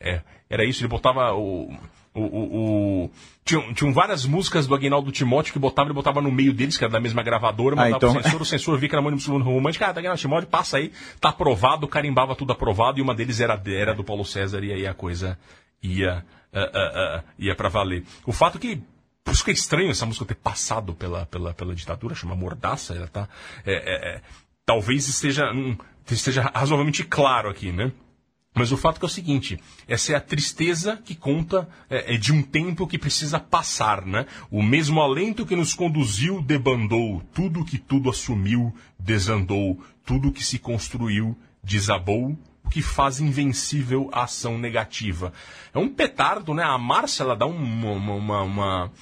é, 0.00 0.22
era 0.48 0.64
isso, 0.64 0.80
ele 0.80 0.88
botava 0.88 1.32
o. 1.32 1.72
o, 2.14 2.20
o, 2.20 3.04
o 3.04 3.10
tinham, 3.44 3.74
tinham 3.74 3.92
várias 3.92 4.24
músicas 4.24 4.66
do 4.66 4.74
Aguinaldo 4.74 5.12
Timóteo 5.12 5.52
que 5.52 5.58
botava, 5.58 5.88
ele 5.88 5.94
botava 5.94 6.20
no 6.20 6.30
meio 6.30 6.52
deles, 6.52 6.76
que 6.76 6.84
era 6.84 6.92
da 6.92 7.00
mesma 7.00 7.22
gravadora, 7.22 7.76
mandava 7.76 7.94
ah, 7.94 7.96
então... 7.96 8.12
pro 8.12 8.22
censor, 8.22 8.42
o 8.42 8.44
censor 8.44 8.78
via 8.78 8.88
que 8.88 8.94
era 8.94 9.02
muito 9.02 9.38
romântico, 9.38 9.84
ah, 9.84 9.92
tá 9.92 10.00
Aguinaldo 10.00 10.20
Timóteo, 10.20 10.48
passa 10.48 10.78
aí, 10.78 10.92
tá 11.20 11.28
aprovado, 11.28 11.86
carimbava 11.86 12.34
tudo 12.34 12.52
aprovado, 12.52 12.98
e 12.98 13.02
uma 13.02 13.14
deles 13.14 13.40
era, 13.40 13.60
era 13.66 13.94
do 13.94 14.02
Paulo 14.04 14.24
César, 14.24 14.64
e 14.64 14.72
aí 14.72 14.86
a 14.86 14.94
coisa 14.94 15.38
ia, 15.82 16.24
uh, 16.52 16.58
uh, 16.58 17.18
uh, 17.18 17.22
ia 17.38 17.54
para 17.54 17.68
valer. 17.68 18.04
O 18.26 18.32
fato 18.32 18.58
que 18.58 18.82
por 19.22 19.34
isso 19.34 19.44
que 19.44 19.50
é 19.50 19.54
estranho 19.54 19.90
essa 19.90 20.06
música 20.06 20.24
ter 20.24 20.34
passado 20.34 20.94
pela, 20.94 21.26
pela, 21.26 21.54
pela 21.54 21.74
ditadura, 21.74 22.14
chama 22.14 22.34
Mordaça, 22.34 22.94
ela 22.94 23.06
tá. 23.06 23.28
É, 23.64 23.74
é, 23.74 24.14
é, 24.16 24.20
talvez 24.64 25.08
esteja, 25.08 25.52
um, 25.52 25.76
esteja 26.10 26.50
razoavelmente 26.54 27.04
claro 27.04 27.48
aqui, 27.48 27.70
né? 27.70 27.92
Mas 28.54 28.72
o 28.72 28.76
fato 28.76 29.00
é, 29.00 29.04
é 29.04 29.06
o 29.06 29.08
seguinte, 29.08 29.58
essa 29.86 30.12
é 30.12 30.16
a 30.16 30.20
tristeza 30.20 30.96
que 30.96 31.14
conta 31.14 31.68
é, 31.88 32.14
é, 32.14 32.18
de 32.18 32.32
um 32.32 32.42
tempo 32.42 32.86
que 32.86 32.98
precisa 32.98 33.38
passar, 33.38 34.04
né? 34.04 34.26
O 34.50 34.62
mesmo 34.62 35.00
alento 35.00 35.46
que 35.46 35.54
nos 35.54 35.72
conduziu 35.72 36.42
debandou, 36.42 37.22
tudo 37.32 37.64
que 37.64 37.78
tudo 37.78 38.10
assumiu 38.10 38.74
desandou, 38.98 39.80
tudo 40.04 40.32
que 40.32 40.42
se 40.42 40.58
construiu 40.58 41.38
desabou, 41.62 42.36
o 42.64 42.68
que 42.68 42.82
faz 42.82 43.20
invencível 43.20 44.10
a 44.12 44.24
ação 44.24 44.58
negativa. 44.58 45.32
É 45.72 45.78
um 45.78 45.88
petardo, 45.88 46.52
né? 46.52 46.64
A 46.64 46.76
Márcia, 46.76 47.22
ela 47.22 47.36
dá 47.36 47.46
uma, 47.46 47.92
uma, 47.92 48.42
uma, 48.42 48.92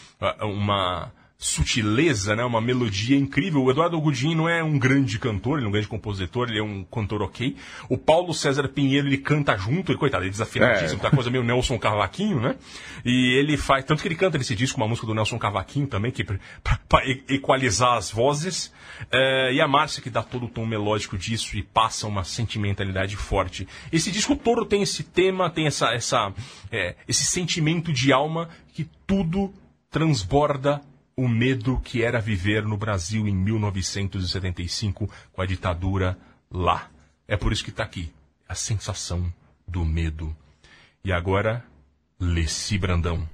uma 0.42 1.12
sutileza, 1.40 2.34
né? 2.34 2.44
Uma 2.44 2.60
melodia 2.60 3.16
incrível. 3.16 3.62
O 3.62 3.70
Eduardo 3.70 4.00
Godin 4.00 4.34
não 4.34 4.48
é 4.48 4.62
um 4.62 4.76
grande 4.76 5.20
cantor, 5.20 5.58
ele 5.58 5.66
é 5.66 5.68
um 5.68 5.72
grande 5.72 5.86
compositor, 5.86 6.48
ele 6.48 6.58
é 6.58 6.62
um 6.62 6.82
cantor 6.82 7.22
ok. 7.22 7.56
O 7.88 7.96
Paulo 7.96 8.34
César 8.34 8.66
Pinheiro, 8.66 9.06
ele 9.06 9.18
canta 9.18 9.56
junto, 9.56 9.92
ele, 9.92 9.98
coitado, 9.98 10.24
ele 10.24 10.30
é 10.30 10.32
desafinadíssimo, 10.32 10.98
é. 10.98 11.02
tá 11.02 11.10
coisa 11.12 11.30
meio 11.30 11.44
Nelson 11.44 11.78
Cavaquinho, 11.78 12.40
né? 12.40 12.56
E 13.04 13.38
ele 13.38 13.56
faz, 13.56 13.84
tanto 13.84 14.02
que 14.02 14.08
ele 14.08 14.16
canta 14.16 14.36
nesse 14.36 14.56
disco 14.56 14.78
uma 14.78 14.88
música 14.88 15.06
do 15.06 15.14
Nelson 15.14 15.38
Cavaquinho 15.38 15.86
também, 15.86 16.10
que 16.10 16.24
pra, 16.24 16.40
pra 16.88 17.02
equalizar 17.28 17.96
as 17.96 18.10
vozes. 18.10 18.72
É, 19.12 19.52
e 19.52 19.60
a 19.60 19.68
Márcia 19.68 20.02
que 20.02 20.10
dá 20.10 20.24
todo 20.24 20.46
o 20.46 20.48
tom 20.48 20.66
melódico 20.66 21.16
disso 21.16 21.56
e 21.56 21.62
passa 21.62 22.08
uma 22.08 22.24
sentimentalidade 22.24 23.14
forte. 23.14 23.68
Esse 23.92 24.10
disco 24.10 24.34
todo 24.34 24.66
tem 24.66 24.82
esse 24.82 25.04
tema, 25.04 25.48
tem 25.48 25.68
essa, 25.68 25.94
essa, 25.94 26.32
é, 26.72 26.96
esse 27.06 27.24
sentimento 27.24 27.92
de 27.92 28.12
alma 28.12 28.48
que 28.74 28.90
tudo 29.06 29.54
transborda 29.88 30.82
o 31.18 31.26
medo 31.26 31.80
que 31.80 32.04
era 32.04 32.20
viver 32.20 32.62
no 32.64 32.76
Brasil 32.76 33.26
em 33.26 33.34
1975 33.34 35.10
com 35.32 35.42
a 35.42 35.46
ditadura 35.46 36.16
lá. 36.48 36.88
É 37.26 37.36
por 37.36 37.52
isso 37.52 37.64
que 37.64 37.70
está 37.70 37.82
aqui 37.82 38.12
a 38.48 38.54
sensação 38.54 39.34
do 39.66 39.84
medo. 39.84 40.34
E 41.02 41.10
agora, 41.10 41.64
Leci 42.20 42.78
Brandão. 42.78 43.28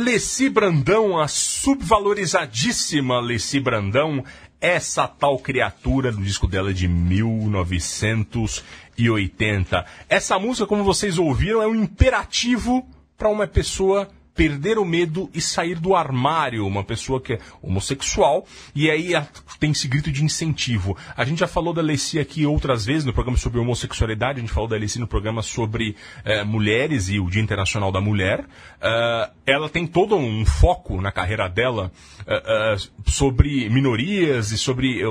Leci 0.00 0.48
Brandão, 0.48 1.20
a 1.20 1.28
subvalorizadíssima 1.28 3.20
Leci 3.20 3.60
Brandão, 3.60 4.24
essa 4.58 5.06
tal 5.06 5.38
criatura 5.38 6.10
do 6.10 6.22
disco 6.22 6.46
dela 6.46 6.72
de 6.72 6.88
1980. 6.88 9.84
Essa 10.08 10.38
música, 10.38 10.66
como 10.66 10.82
vocês 10.82 11.18
ouviram, 11.18 11.60
é 11.60 11.66
um 11.66 11.74
imperativo 11.74 12.88
para 13.18 13.28
uma 13.28 13.46
pessoa 13.46 14.08
perder 14.40 14.78
o 14.78 14.86
medo 14.86 15.28
e 15.34 15.40
sair 15.40 15.78
do 15.78 15.94
armário, 15.94 16.66
uma 16.66 16.82
pessoa 16.82 17.20
que 17.20 17.34
é 17.34 17.38
homossexual, 17.60 18.46
e 18.74 18.90
aí 18.90 19.12
tem 19.58 19.70
esse 19.70 19.86
grito 19.86 20.10
de 20.10 20.24
incentivo. 20.24 20.96
A 21.14 21.26
gente 21.26 21.40
já 21.40 21.46
falou 21.46 21.74
da 21.74 21.82
Leci 21.82 22.18
aqui 22.18 22.46
outras 22.46 22.86
vezes 22.86 23.04
no 23.04 23.12
programa 23.12 23.36
sobre 23.36 23.60
homossexualidade, 23.60 24.38
a 24.38 24.40
gente 24.40 24.50
falou 24.50 24.66
da 24.66 24.78
Leci 24.78 24.98
no 24.98 25.06
programa 25.06 25.42
sobre 25.42 25.94
eh, 26.24 26.42
mulheres 26.42 27.10
e 27.10 27.20
o 27.20 27.28
Dia 27.28 27.42
Internacional 27.42 27.92
da 27.92 28.00
Mulher. 28.00 28.40
Uh, 28.40 29.30
ela 29.44 29.68
tem 29.68 29.86
todo 29.86 30.16
um 30.16 30.46
foco 30.46 31.02
na 31.02 31.12
carreira 31.12 31.46
dela 31.46 31.92
uh, 32.20 32.76
uh, 32.76 33.10
sobre 33.10 33.68
minorias 33.68 34.52
e 34.52 34.56
sobre 34.56 35.02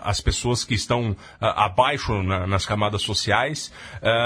as 0.00 0.18
pessoas 0.18 0.64
que 0.64 0.72
estão 0.72 1.14
abaixo 1.38 2.22
na, 2.22 2.46
nas 2.46 2.64
camadas 2.64 3.02
sociais. 3.02 3.70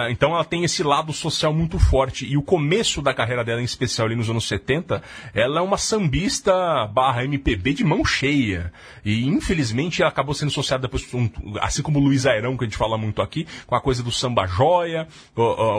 então 0.09 0.35
ela 0.35 0.44
tem 0.44 0.62
esse 0.62 0.85
lado 0.85 1.12
social 1.12 1.53
muito 1.53 1.81
forte. 1.81 2.27
E 2.27 2.37
o 2.37 2.42
começo 2.42 3.03
da 3.03 3.12
carreira 3.12 3.42
dela, 3.42 3.61
em 3.61 3.64
especial 3.64 4.07
ali 4.07 4.14
nos 4.14 4.31
anos 4.31 4.46
70, 4.53 5.03
ela 5.35 5.61
é 5.61 5.62
uma 5.62 5.79
sambista 5.79 6.87
barra 6.87 7.25
MPB 7.25 7.73
de 7.75 7.85
mão 7.85 8.05
cheia. 8.05 8.73
E 9.05 9.27
infelizmente 9.27 10.03
ela 10.03 10.11
acabou 10.11 10.35
sendo 10.35 10.49
associada 10.49 10.83
depois, 10.83 11.09
assim 11.61 11.83
como 11.83 11.99
Luiz 11.99 12.27
Airão, 12.27 12.57
que 12.57 12.65
a 12.65 12.67
gente 12.67 12.77
fala 12.77 12.99
muito 12.99 13.23
aqui, 13.23 13.47
com 13.67 13.75
a 13.75 13.81
coisa 13.81 14.03
do 14.03 14.12
samba 14.12 14.47
joia, 14.47 15.09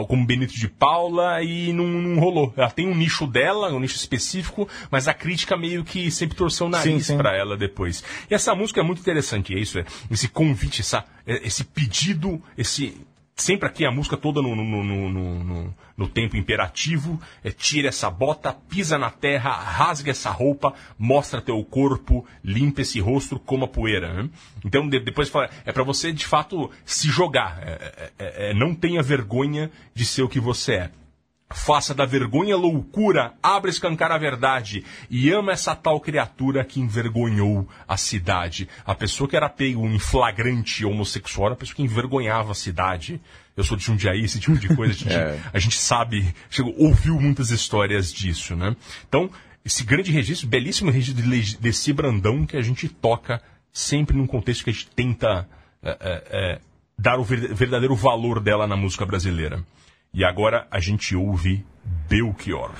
como 0.08 0.26
Benito 0.26 0.54
de 0.54 0.68
Paula, 0.68 1.42
e 1.42 1.72
não, 1.72 1.86
não 1.86 2.20
rolou. 2.20 2.52
Ela 2.56 2.70
tem 2.70 2.86
um 2.86 2.94
nicho 2.94 3.26
dela, 3.26 3.72
um 3.72 3.80
nicho 3.80 3.96
específico, 3.96 4.68
mas 4.90 5.08
a 5.08 5.14
crítica 5.14 5.56
meio 5.56 5.84
que 5.84 6.10
sempre 6.10 6.36
torceu 6.36 6.66
o 6.66 6.70
nariz 6.70 7.10
para 7.12 7.36
ela 7.36 7.56
depois. 7.56 8.02
E 8.30 8.34
essa 8.34 8.54
música 8.54 8.80
é 8.80 8.84
muito 8.84 9.00
interessante, 9.00 9.54
é 9.54 9.58
isso, 9.58 9.78
é 9.78 9.84
esse 10.10 10.28
convite, 10.28 10.80
essa, 10.80 11.04
é, 11.26 11.46
esse 11.46 11.64
pedido, 11.64 12.42
esse 12.56 13.00
sempre 13.36 13.68
aqui 13.68 13.84
a 13.84 13.90
música 13.90 14.16
toda 14.16 14.40
no, 14.40 14.54
no, 14.54 14.84
no, 14.84 15.74
no, 15.96 16.08
tempo 16.08 16.36
imperativo, 16.36 17.20
é 17.42 17.50
tira 17.50 17.88
essa 17.88 18.08
bota, 18.10 18.52
pisa 18.52 18.96
na 18.96 19.10
terra, 19.10 19.50
rasga 19.50 20.10
essa 20.10 20.30
roupa, 20.30 20.72
mostra 20.98 21.40
teu 21.40 21.62
corpo, 21.64 22.24
limpa 22.44 22.82
esse 22.82 23.00
rosto 23.00 23.38
como 23.38 23.64
a 23.64 23.68
poeira. 23.68 24.12
Né? 24.12 24.30
Então 24.64 24.88
de, 24.88 25.00
depois 25.00 25.28
fala, 25.28 25.50
é 25.64 25.72
para 25.72 25.82
você 25.82 26.12
de 26.12 26.24
fato 26.24 26.70
se 26.84 27.08
jogar, 27.08 27.58
é, 27.62 27.70
é, 27.72 28.12
é, 28.18 28.50
é, 28.50 28.54
não 28.54 28.74
tenha 28.74 29.02
vergonha 29.02 29.70
de 29.94 30.04
ser 30.04 30.22
o 30.22 30.28
que 30.28 30.38
você 30.38 30.74
é. 30.74 30.90
Faça 31.54 31.94
da 31.94 32.04
vergonha 32.04 32.56
loucura, 32.56 33.32
abra 33.40 33.70
escancar 33.70 34.10
a 34.10 34.18
verdade 34.18 34.84
e 35.08 35.30
ama 35.30 35.52
essa 35.52 35.72
tal 35.72 36.00
criatura 36.00 36.64
que 36.64 36.80
envergonhou 36.80 37.68
a 37.86 37.96
cidade. 37.96 38.68
A 38.84 38.92
pessoa 38.92 39.28
que 39.28 39.36
era 39.36 39.48
pego 39.48 39.86
em 39.86 39.98
flagrante 40.00 40.84
homossexual 40.84 41.46
era 41.46 41.54
a 41.54 41.56
pessoa 41.56 41.76
que 41.76 41.82
envergonhava 41.82 42.50
a 42.50 42.56
cidade. 42.56 43.20
Eu 43.56 43.62
sou 43.62 43.76
de 43.76 43.84
Jundiaí, 43.84 44.24
esse 44.24 44.40
tipo 44.40 44.58
de 44.58 44.74
coisa, 44.74 44.92
a 44.92 44.96
gente, 44.96 45.12
é. 45.14 45.40
a 45.52 45.58
gente 45.60 45.78
sabe, 45.78 46.34
chegou, 46.50 46.74
ouviu 46.76 47.20
muitas 47.20 47.50
histórias 47.50 48.12
disso, 48.12 48.56
né? 48.56 48.74
Então, 49.08 49.30
esse 49.64 49.84
grande 49.84 50.10
registro, 50.10 50.48
belíssimo 50.48 50.90
registro 50.90 51.22
de 51.22 51.56
Leci 51.62 51.92
Brandão 51.92 52.44
que 52.44 52.56
a 52.56 52.62
gente 52.62 52.88
toca 52.88 53.40
sempre 53.72 54.16
num 54.16 54.26
contexto 54.26 54.64
que 54.64 54.70
a 54.70 54.72
gente 54.72 54.88
tenta 54.88 55.48
é, 55.80 55.96
é 56.00 56.60
dar 56.98 57.20
o 57.20 57.24
verdadeiro 57.24 57.94
valor 57.94 58.40
dela 58.40 58.66
na 58.66 58.76
música 58.76 59.06
brasileira. 59.06 59.64
E 60.16 60.24
agora 60.24 60.68
a 60.70 60.78
gente 60.78 61.16
ouve 61.16 61.66
Belchior. 62.08 62.70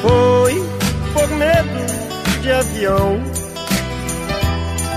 Foi 0.00 0.54
por 1.12 1.28
medo 1.36 2.40
de 2.40 2.50
avião 2.50 3.22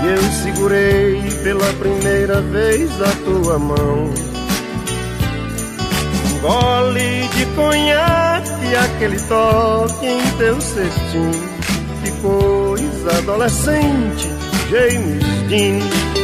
e 0.02 0.06
eu 0.06 0.22
segurei 0.42 1.20
pela 1.42 1.70
primeira 1.74 2.40
vez 2.40 2.90
a 3.02 3.12
tua 3.26 3.58
mão 3.58 4.27
gole 6.40 7.28
de 7.36 7.46
conhaque, 7.54 8.76
aquele 8.76 9.18
toque 9.20 10.06
em 10.06 10.30
teu 10.38 10.60
cetim. 10.60 11.30
Que 12.02 12.10
coisa 12.22 13.18
adolescente, 13.18 14.28
James 14.70 15.24
Dean. 15.48 16.17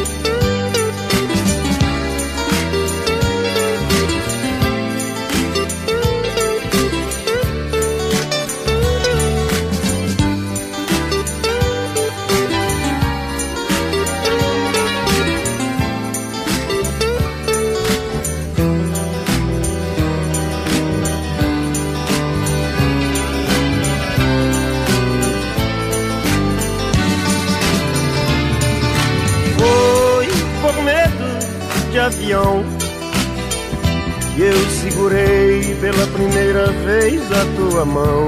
Segurei 35.04 35.74
pela 35.80 36.06
primeira 36.08 36.66
vez 36.84 37.20
a 37.30 37.44
tua 37.56 37.84
mão. 37.84 38.26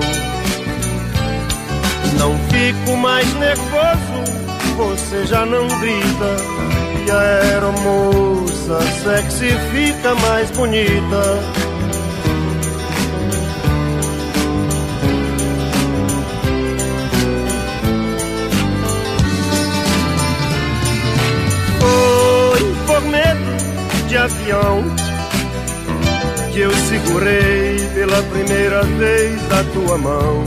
Não 2.19 2.39
fico 2.51 2.97
mais 2.99 3.27
nervoso, 3.35 4.77
você 4.77 5.27
já 5.27 5.47
não 5.47 5.67
grita. 5.81 6.37
E 7.07 7.11
a 7.11 7.19
aeromoça 7.19 8.81
sexy 9.03 9.51
fica 9.73 10.15
mais 10.17 10.51
bonita. 10.51 11.67
de 24.09 24.17
avião 24.17 24.85
que 26.57 26.63
eu 26.63 26.73
segurei 26.73 27.77
pela 27.93 28.23
primeira 28.23 28.83
vez 28.83 29.39
a 29.53 29.63
tua 29.75 29.99
mão. 29.99 30.43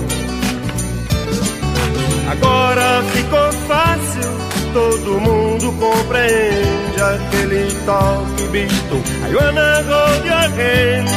Agora 2.31 3.03
ficou 3.13 3.51
fácil, 3.67 4.31
todo 4.73 5.19
mundo 5.21 5.71
compreende 5.73 6.99
aquele 6.99 7.71
toque 7.85 8.47
hold 9.83 10.25
your 10.25 10.49
hand. 10.57 11.09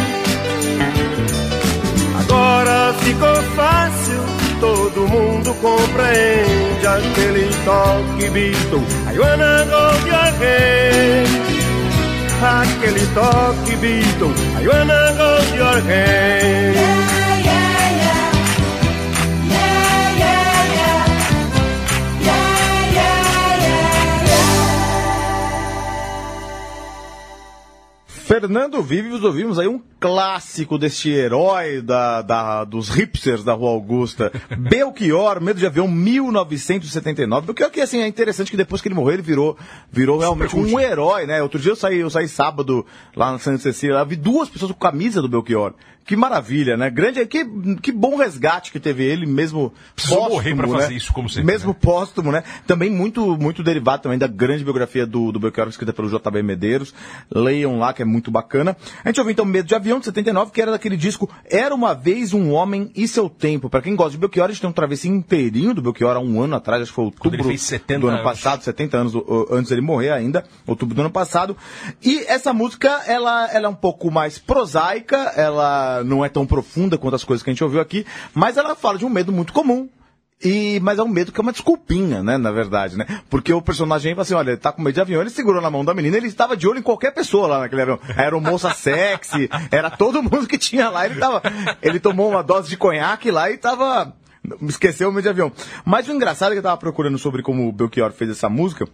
Agora 2.20 2.92
ficou 2.98 3.36
fácil, 3.56 4.20
todo 4.60 5.08
mundo 5.08 5.54
compreende 5.62 6.86
aquele 6.86 7.48
toque 7.64 8.28
bisto. 8.28 8.76
I 9.10 9.18
wanna 9.18 9.64
hold 9.70 10.06
your 10.06 11.51
aquele 12.42 13.06
toque 13.14 13.76
Beatle. 13.76 14.32
I 14.58 14.66
wanna 14.66 15.12
hold 15.16 15.54
your 15.54 15.80
hand. 15.82 17.12
Fernando 28.06 28.82
Vives, 28.82 29.22
ouvimos 29.22 29.58
aí 29.58 29.68
um 29.68 29.80
clássico 30.02 30.76
deste 30.76 31.10
herói 31.10 31.80
da, 31.80 32.22
da, 32.22 32.64
dos 32.64 32.88
hipsters 32.88 33.44
da 33.44 33.52
Rua 33.52 33.70
Augusta, 33.70 34.32
Belchior, 34.58 35.40
Medo 35.40 35.60
de 35.60 35.64
Avião, 35.64 35.86
1979. 35.86 37.46
Belchior 37.46 37.70
que 37.70 37.80
assim, 37.80 38.00
é 38.00 38.08
interessante 38.08 38.50
que 38.50 38.56
depois 38.56 38.82
que 38.82 38.88
ele 38.88 38.96
morreu, 38.96 39.14
ele 39.14 39.22
virou, 39.22 39.56
virou 39.92 40.18
realmente 40.18 40.56
um 40.56 40.80
herói, 40.80 41.24
né? 41.24 41.40
Outro 41.40 41.60
dia 41.60 41.70
eu 41.70 41.76
saí, 41.76 42.00
eu 42.00 42.10
saí 42.10 42.26
sábado 42.26 42.84
lá 43.14 43.30
na 43.30 43.38
Santa 43.38 43.58
Cecília, 43.58 44.04
vi 44.04 44.16
duas 44.16 44.48
pessoas 44.48 44.72
com 44.72 44.78
camisa 44.78 45.22
do 45.22 45.28
Belchior. 45.28 45.72
Que 46.04 46.16
maravilha, 46.16 46.76
né? 46.76 46.90
Grande, 46.90 47.24
que, 47.26 47.44
que 47.80 47.92
bom 47.92 48.16
resgate 48.16 48.72
que 48.72 48.80
teve 48.80 49.04
ele, 49.04 49.24
mesmo 49.24 49.72
Precisou 49.94 50.18
póstumo, 50.18 50.36
morrer 50.36 50.56
pra 50.56 50.68
fazer 50.68 50.88
né? 50.88 50.94
isso, 50.94 51.12
como 51.12 51.28
sempre. 51.28 51.52
Mesmo 51.52 51.70
né? 51.70 51.76
póstumo, 51.80 52.32
né? 52.32 52.42
Também 52.66 52.90
muito, 52.90 53.36
muito 53.36 53.62
derivado 53.62 54.02
também 54.02 54.18
da 54.18 54.26
grande 54.26 54.64
biografia 54.64 55.06
do, 55.06 55.30
do 55.30 55.38
Belchior, 55.38 55.68
escrita 55.68 55.92
pelo 55.92 56.08
JB 56.08 56.42
Medeiros. 56.42 56.92
Leiam 57.30 57.78
lá, 57.78 57.92
que 57.92 58.02
é 58.02 58.04
muito 58.04 58.32
bacana. 58.32 58.76
A 59.04 59.08
gente 59.08 59.20
ouviu 59.20 59.32
então 59.32 59.44
Medo 59.44 59.68
de 59.68 59.74
Avião, 59.76 59.91
Avião 59.92 60.00
de 60.00 60.06
79, 60.06 60.52
que 60.52 60.62
era 60.62 60.70
daquele 60.70 60.96
disco 60.96 61.28
Era 61.44 61.74
Uma 61.74 61.94
Vez 61.94 62.32
Um 62.32 62.52
Homem 62.52 62.90
e 62.96 63.06
Seu 63.06 63.28
Tempo. 63.28 63.68
Pra 63.68 63.82
quem 63.82 63.94
gosta 63.94 64.12
de 64.12 64.18
Belchior, 64.18 64.46
a 64.46 64.48
gente 64.48 64.60
tem 64.60 64.70
um 64.70 64.72
travessinho 64.72 65.16
inteirinho 65.16 65.74
do 65.74 65.82
Belchior 65.82 66.16
há 66.16 66.20
um 66.20 66.40
ano 66.40 66.56
atrás, 66.56 66.82
acho 66.82 66.90
que 66.90 66.94
foi 66.94 67.04
outubro 67.06 67.36
ele 67.36 67.44
fez 67.44 67.62
70 67.62 68.00
do 68.00 68.06
ano 68.08 68.16
anos. 68.18 68.30
passado, 68.30 68.62
70 68.62 68.96
anos 68.96 69.12
antes 69.50 69.68
dele 69.68 69.82
morrer 69.82 70.10
ainda, 70.10 70.44
outubro 70.66 70.94
do 70.94 71.00
ano 71.02 71.10
passado. 71.10 71.56
E 72.02 72.24
essa 72.26 72.54
música, 72.54 73.02
ela, 73.06 73.50
ela 73.52 73.66
é 73.66 73.68
um 73.68 73.74
pouco 73.74 74.10
mais 74.10 74.38
prosaica, 74.38 75.16
ela 75.36 76.02
não 76.04 76.24
é 76.24 76.28
tão 76.28 76.46
profunda 76.46 76.96
quanto 76.96 77.14
as 77.14 77.24
coisas 77.24 77.42
que 77.42 77.50
a 77.50 77.52
gente 77.52 77.64
ouviu 77.64 77.80
aqui, 77.80 78.06
mas 78.32 78.56
ela 78.56 78.74
fala 78.74 78.98
de 78.98 79.04
um 79.04 79.10
medo 79.10 79.30
muito 79.30 79.52
comum. 79.52 79.88
E, 80.44 80.80
mas 80.80 80.98
é 80.98 81.02
um 81.02 81.08
medo 81.08 81.30
que 81.30 81.40
é 81.40 81.42
uma 81.42 81.52
desculpinha, 81.52 82.22
né, 82.22 82.36
na 82.36 82.50
verdade, 82.50 82.96
né? 82.96 83.06
Porque 83.30 83.52
o 83.52 83.62
personagem 83.62 84.12
fala 84.12 84.22
assim, 84.22 84.34
olha, 84.34 84.50
ele 84.50 84.56
tá 84.56 84.72
com 84.72 84.82
medo 84.82 84.94
de 84.94 85.00
avião, 85.00 85.20
ele 85.20 85.30
segurou 85.30 85.62
na 85.62 85.70
mão 85.70 85.84
da 85.84 85.94
menina, 85.94 86.16
ele 86.16 86.26
estava 86.26 86.56
de 86.56 86.66
olho 86.66 86.80
em 86.80 86.82
qualquer 86.82 87.12
pessoa 87.12 87.46
lá 87.46 87.60
naquele 87.60 87.82
avião. 87.82 88.00
Era 88.16 88.36
uma 88.36 88.50
moça 88.50 88.70
sexy, 88.74 89.48
era 89.70 89.90
todo 89.90 90.22
mundo 90.22 90.46
que 90.46 90.58
tinha 90.58 90.88
lá, 90.88 91.06
ele 91.06 91.20
tava, 91.20 91.42
ele 91.80 92.00
tomou 92.00 92.30
uma 92.30 92.42
dose 92.42 92.68
de 92.68 92.76
conhaque 92.76 93.30
lá 93.30 93.50
e 93.50 93.56
tava, 93.56 94.12
esqueceu 94.62 95.08
o 95.08 95.12
medo 95.12 95.22
de 95.22 95.28
avião. 95.28 95.52
Mas 95.84 96.08
o 96.08 96.12
engraçado 96.12 96.50
é 96.50 96.54
que 96.54 96.58
eu 96.58 96.62
tava 96.62 96.76
procurando 96.76 97.18
sobre 97.18 97.42
como 97.42 97.68
o 97.68 97.72
Belchior 97.72 98.12
fez 98.12 98.30
essa 98.30 98.48
música, 98.48 98.86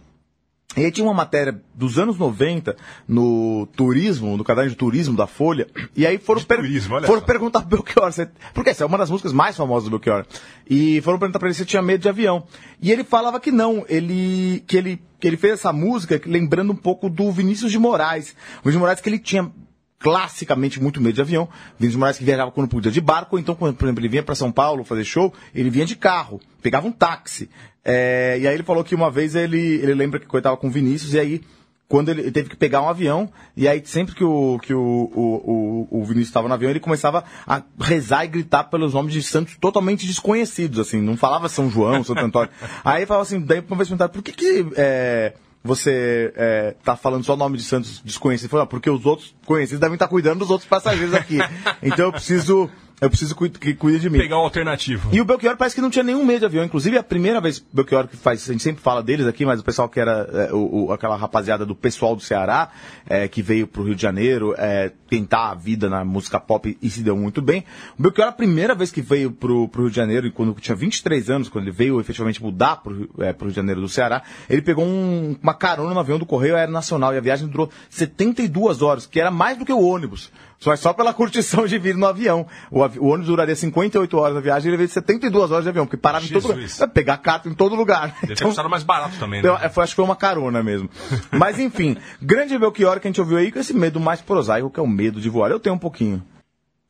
e 0.77 0.85
aí 0.85 0.91
tinha 0.91 1.03
uma 1.05 1.13
matéria 1.13 1.59
dos 1.73 1.97
anos 1.97 2.17
90 2.17 2.75
no 3.07 3.67
turismo, 3.75 4.37
no 4.37 4.43
caderno 4.43 4.69
de 4.69 4.75
turismo 4.75 5.17
da 5.17 5.25
Folha, 5.25 5.67
e 5.95 6.05
aí 6.05 6.17
foram, 6.19 6.41
per- 6.43 6.57
turismo, 6.59 6.95
foram 7.07 7.21
perguntar 7.21 7.61
pro 7.61 7.81
Belchior, 7.81 8.11
você- 8.11 8.29
porque 8.53 8.69
essa 8.69 8.83
é 8.83 8.87
uma 8.87 8.97
das 8.97 9.09
músicas 9.09 9.33
mais 9.33 9.57
famosas 9.57 9.85
do 9.89 9.89
Belchior, 9.97 10.25
e 10.69 11.01
foram 11.01 11.17
perguntar 11.17 11.39
pra 11.39 11.47
ele 11.47 11.55
se 11.55 11.65
tinha 11.65 11.81
medo 11.81 12.01
de 12.01 12.09
avião. 12.09 12.43
E 12.81 12.91
ele 12.91 13.03
falava 13.03 13.39
que 13.39 13.51
não, 13.51 13.83
ele, 13.89 14.63
que 14.67 14.77
ele, 14.77 15.01
que 15.19 15.27
ele 15.27 15.37
fez 15.37 15.53
essa 15.53 15.73
música 15.73 16.21
lembrando 16.25 16.71
um 16.71 16.75
pouco 16.75 17.09
do 17.09 17.31
Vinícius 17.31 17.71
de 17.71 17.79
Moraes. 17.79 18.29
O 18.59 18.69
Vinícius 18.69 18.73
de 18.73 18.79
Moraes 18.79 19.01
que 19.01 19.09
ele 19.09 19.19
tinha 19.19 19.51
classicamente 19.99 20.81
muito 20.81 21.01
medo 21.01 21.15
de 21.15 21.21
avião. 21.21 21.47
Vinícius 21.77 21.99
Moraes 21.99 22.17
que 22.17 22.23
viajava 22.23 22.51
quando 22.51 22.69
podia 22.69 22.91
de 22.91 23.01
barco, 23.01 23.35
ou 23.35 23.39
então 23.39 23.53
quando, 23.53 23.75
por 23.75 23.85
exemplo, 23.85 24.01
ele 24.01 24.09
vinha 24.09 24.23
para 24.23 24.33
São 24.33 24.51
Paulo 24.51 24.83
fazer 24.83 25.03
show, 25.03 25.33
ele 25.53 25.69
vinha 25.69 25.85
de 25.85 25.95
carro, 25.95 26.39
pegava 26.61 26.87
um 26.87 26.91
táxi. 26.91 27.49
É, 27.83 28.37
e 28.39 28.47
aí 28.47 28.53
ele 28.53 28.63
falou 28.63 28.83
que 28.83 28.95
uma 28.95 29.11
vez 29.11 29.35
ele, 29.35 29.57
ele 29.57 29.93
lembra 29.93 30.19
que 30.19 30.25
coitava 30.25 30.55
com 30.57 30.67
o 30.67 30.71
Vinícius, 30.71 31.13
e 31.13 31.19
aí 31.19 31.41
quando 31.89 32.09
ele, 32.09 32.21
ele 32.21 32.31
teve 32.31 32.49
que 32.49 32.55
pegar 32.55 32.83
um 32.83 32.87
avião, 32.87 33.27
e 33.57 33.67
aí 33.67 33.81
sempre 33.83 34.13
que 34.13 34.23
o, 34.23 34.59
que 34.59 34.73
o, 34.73 34.79
o, 34.79 35.87
o, 35.91 35.99
o 35.99 36.03
Vinícius 36.03 36.29
estava 36.29 36.47
no 36.47 36.53
avião, 36.53 36.69
ele 36.69 36.79
começava 36.79 37.23
a 37.47 37.63
rezar 37.79 38.23
e 38.23 38.27
gritar 38.27 38.65
pelos 38.65 38.93
nomes 38.93 39.11
de 39.11 39.23
santos 39.23 39.57
totalmente 39.59 40.05
desconhecidos, 40.05 40.77
assim, 40.77 41.01
não 41.01 41.17
falava 41.17 41.49
São 41.49 41.67
João, 41.69 42.03
Santo 42.03 42.21
Antônio. 42.21 42.51
aí 42.85 43.07
falava 43.07 43.23
assim, 43.23 43.41
daí 43.41 43.59
uma 43.67 43.75
vez 43.75 43.89
perguntaram, 43.89 44.13
por 44.13 44.21
que 44.21 44.31
que 44.31 44.67
é, 44.77 45.33
você 45.63 46.31
é, 46.35 46.75
tá 46.83 46.95
falando 46.95 47.23
só 47.23 47.35
nome 47.35 47.57
de 47.57 47.63
santos 47.63 48.01
falou, 48.47 48.63
ah, 48.63 48.67
porque 48.67 48.89
os 48.89 49.05
outros 49.05 49.35
conhecidos 49.45 49.79
devem 49.79 49.95
estar 49.95 50.07
cuidando 50.07 50.39
dos 50.39 50.49
outros 50.49 50.69
passageiros 50.69 51.13
aqui. 51.13 51.37
então 51.83 52.05
eu 52.05 52.11
preciso, 52.11 52.69
eu 53.01 53.09
preciso 53.09 53.35
que 53.35 53.73
cuide 53.73 53.99
de 53.99 54.09
mim. 54.09 54.17
Pegar 54.19 54.37
um 54.37 54.41
alternativo. 54.43 55.09
E 55.11 55.21
o 55.21 55.25
Belchior 55.25 55.55
parece 55.57 55.75
que 55.75 55.81
não 55.81 55.89
tinha 55.89 56.03
nenhum 56.03 56.25
medo 56.25 56.39
de 56.39 56.45
avião. 56.45 56.63
Inclusive, 56.63 56.97
a 56.97 57.03
primeira 57.03 57.39
vez 57.39 57.59
que 57.59 57.65
o 57.71 57.75
Belchior 57.75 58.07
que 58.07 58.17
faz, 58.17 58.49
a 58.49 58.51
gente 58.51 58.63
sempre 58.63 58.81
fala 58.81 59.01
deles 59.01 59.25
aqui, 59.25 59.45
mas 59.45 59.59
o 59.59 59.63
pessoal 59.63 59.87
que 59.87 59.99
era 59.99 60.29
é, 60.49 60.53
o, 60.53 60.91
aquela 60.91 61.15
rapaziada 61.15 61.65
do 61.65 61.75
pessoal 61.75 62.15
do 62.15 62.21
Ceará, 62.21 62.69
é, 63.07 63.27
que 63.27 63.41
veio 63.41 63.65
pro 63.67 63.83
Rio 63.83 63.95
de 63.95 64.01
Janeiro 64.01 64.53
é, 64.57 64.91
tentar 65.09 65.51
a 65.51 65.55
vida 65.55 65.89
na 65.89 66.03
música 66.03 66.39
pop 66.39 66.77
e 66.81 66.89
se 66.89 67.01
deu 67.01 67.15
muito 67.15 67.41
bem. 67.41 67.63
O 67.97 68.01
Belchior, 68.03 68.27
a 68.27 68.31
primeira 68.31 68.75
vez 68.75 68.91
que 68.91 69.01
veio 69.01 69.31
pro, 69.31 69.67
pro 69.69 69.83
Rio 69.83 69.89
de 69.91 69.95
Janeiro, 69.95 70.27
e 70.27 70.31
quando 70.31 70.53
tinha 70.55 70.75
23 70.75 71.29
anos, 71.29 71.49
quando 71.49 71.63
ele 71.65 71.71
veio 71.71 71.99
efetivamente 71.99 72.41
mudar 72.41 72.77
pro, 72.77 72.93
Rio- 72.95 73.09
é, 73.19 73.31
pro 73.33 73.45
Rio 73.45 73.51
de 73.53 73.55
Janeiro 73.55 73.81
do 73.81 73.89
Ceará, 73.89 74.23
ele 74.49 74.61
pegou 74.61 74.83
um- 74.85 75.35
uma 75.41 75.53
carona 75.53 75.93
no 75.93 75.99
avião 75.99 76.19
do 76.19 76.25
Correio 76.25 76.55
Aeronacional 76.55 77.13
e 77.13 77.17
a 77.17 77.21
viagem 77.21 77.47
durou 77.47 77.69
72 77.89 78.81
horas, 78.81 79.05
que 79.05 79.19
era 79.19 79.31
mais 79.31 79.57
do 79.57 79.65
que 79.65 79.73
o 79.73 79.79
ônibus. 79.81 80.31
Só, 80.59 80.75
só 80.75 80.91
pela 80.91 81.13
curtição 81.13 81.65
de 81.65 81.79
vir 81.79 81.95
no 81.95 82.05
avião. 82.05 82.45
O, 82.69 82.83
avi- 82.83 82.99
o 82.99 83.05
ônibus 83.05 83.27
duraria 83.27 83.55
58 83.55 84.17
horas 84.17 84.35
a 84.37 84.41
viagem, 84.41 84.69
ele 84.69 84.77
veio 84.77 84.89
72 84.89 85.51
horas 85.51 85.63
de 85.63 85.69
avião, 85.69 85.85
porque 85.85 85.95
parava 85.95 86.25
em 86.25 86.29
todo 86.29 86.41
lugar. 86.47 86.55
Jesus. 86.59 86.81
É, 86.81 86.87
Pegar 86.87 87.17
carta 87.17 87.47
em 87.47 87.53
todo 87.53 87.75
lugar. 87.75 88.13
Deve 88.21 88.35
ter 88.35 88.43
custado 88.43 88.69
mais 88.69 88.83
barato 88.83 89.17
também, 89.17 89.41
né? 89.41 89.47
Então, 89.49 89.57
é, 89.65 89.69
foi- 89.69 89.83
acho 89.83 89.91
que 89.93 89.95
foi 89.95 90.05
uma 90.05 90.17
carona 90.17 90.61
mesmo. 90.61 90.89
Mas 91.31 91.57
enfim, 91.59 91.95
grande 92.21 92.57
Belchior 92.57 92.99
que 92.99 93.07
a 93.07 93.09
gente 93.09 93.21
ouviu 93.21 93.37
aí 93.37 93.51
com 93.51 93.59
esse 93.59 93.73
medo 93.73 93.99
mais 94.01 94.21
prosaico, 94.21 94.69
que 94.69 94.79
é 94.79 94.83
o 94.83 94.87
medo 94.87 95.21
de 95.21 95.29
voar. 95.29 95.49
Eu 95.49 95.59
tenho 95.61 95.75
um 95.75 95.79
pouquinho. 95.79 96.21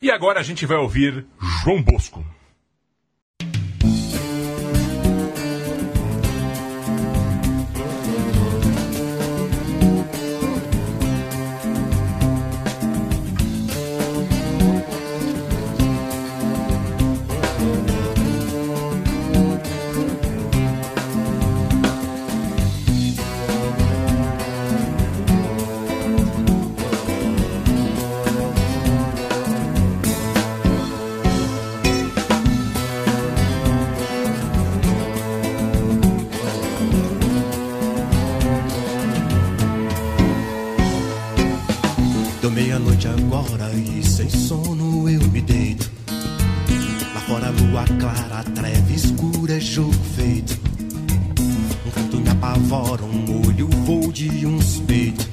E 0.02 0.10
agora 0.10 0.40
a 0.40 0.44
gente 0.44 0.66
vai 0.66 0.78
ouvir 0.78 1.26
João 1.64 1.82
Bosco. 1.84 2.26
Agora 43.08 43.72
e 43.74 44.04
sem 44.04 44.30
sono 44.30 45.10
eu 45.10 45.22
me 45.30 45.40
deito. 45.40 45.90
Lá 47.16 47.22
fora 47.22 47.48
a 47.48 47.50
lua 47.50 47.86
clara, 47.98 48.40
a 48.40 48.44
treva 48.44 48.92
escura 48.92 49.56
é 49.56 49.60
jogo 49.60 49.94
feito. 50.16 50.60
Um 51.86 51.92
canto 51.92 52.18
me 52.18 52.30
apavora, 52.30 53.04
um 53.04 53.48
olho 53.48 53.70
voo 53.86 54.12
de 54.12 54.46
uns 54.46 54.80
peitos. 54.82 55.28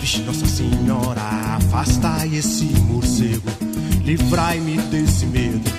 Vixe, 0.00 0.22
Nossa 0.22 0.46
Senhora, 0.46 1.20
afastai 1.20 2.34
esse 2.34 2.64
morcego. 2.64 3.50
Livrai-me 4.02 4.78
desse 4.90 5.26
medo. 5.26 5.70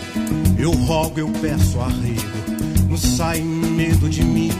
Eu 0.58 0.72
rogo, 0.72 1.20
eu 1.20 1.30
peço 1.42 1.80
arrego. 1.80 2.30
Não 2.88 2.98
sai 2.98 3.42
medo 3.42 4.08
de 4.08 4.24
mim. 4.24 4.52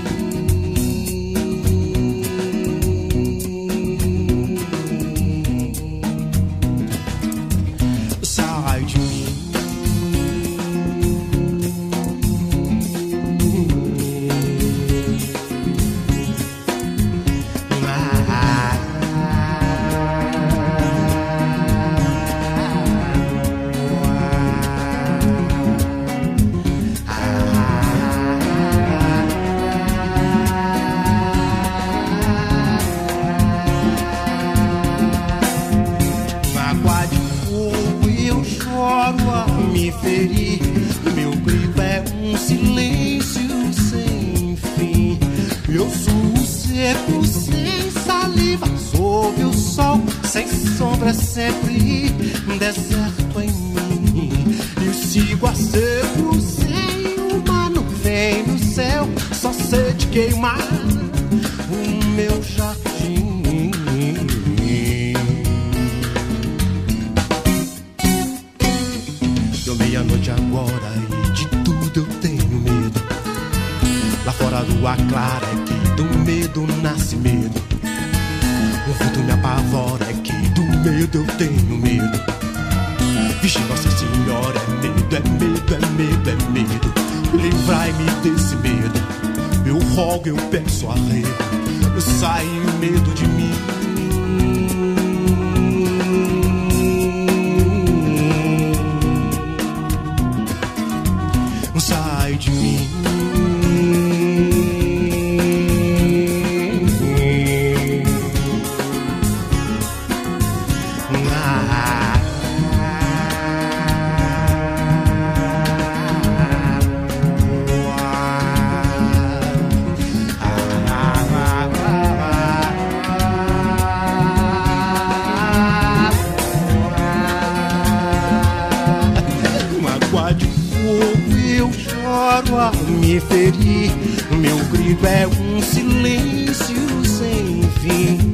Me 133.10 133.20
ferir. 133.20 133.92
Meu 134.38 134.58
grito 134.66 135.06
é 135.08 135.26
um 135.26 135.62
silêncio 135.62 137.06
sem 137.06 137.64
fim. 137.82 138.34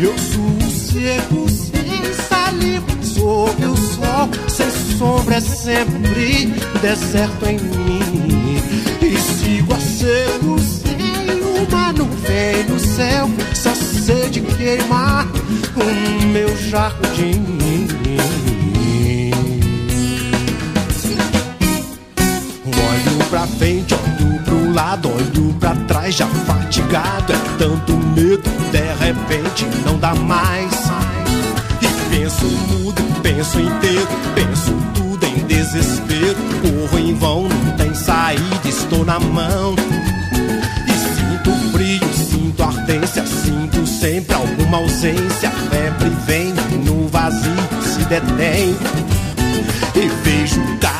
Eu 0.00 0.16
suo 0.16 0.70
seco 0.70 1.48
sem 1.50 2.14
saliva 2.14 2.86
sob 3.02 3.66
o 3.66 3.76
sol, 3.76 4.28
sem 4.48 4.70
sombra 4.96 5.36
é 5.36 5.40
sempre 5.40 6.46
deserto 6.80 7.44
em 7.46 7.58
mim. 7.58 8.56
E 9.02 9.18
sigo 9.18 9.74
a 9.74 9.80
seco 9.80 10.58
sem 10.58 11.42
uma 11.42 11.92
nuvem 11.92 12.64
no 12.68 12.78
céu, 12.78 13.28
só 13.54 13.74
sei 13.74 14.30
de 14.30 14.40
queimar 14.40 15.26
o 15.76 16.26
meu 16.28 16.56
jardim. 16.56 17.67
Lado, 24.78 25.10
olho 25.12 25.52
pra 25.58 25.74
trás, 25.88 26.14
já 26.14 26.26
fatigado. 26.26 27.32
É 27.32 27.36
tanto 27.58 27.92
medo, 28.14 28.48
de 28.70 29.04
repente 29.04 29.66
não 29.84 29.98
dá 29.98 30.14
mais. 30.14 30.72
E 31.82 31.88
penso 32.10 32.46
mudo, 32.46 33.02
penso 33.20 33.58
inteiro, 33.58 34.08
penso 34.36 34.72
tudo 34.94 35.26
em 35.26 35.44
desespero. 35.46 36.36
Corro 36.62 36.98
em 36.98 37.14
vão, 37.14 37.48
não 37.48 37.76
tem 37.76 37.92
saída, 37.92 38.68
estou 38.68 39.04
na 39.04 39.18
mão. 39.18 39.74
E 40.86 40.92
sinto 40.92 41.72
frio, 41.72 42.14
sinto 42.14 42.62
ardência, 42.62 43.26
sinto 43.26 43.84
sempre 43.84 44.36
alguma 44.36 44.78
ausência. 44.78 45.50
Febre 45.70 46.10
vem 46.24 46.54
no 46.84 47.08
vazio, 47.08 47.68
se 47.82 48.04
detém. 48.04 48.76
E 49.96 50.08
vejo 50.22 50.62
caras, 50.80 50.97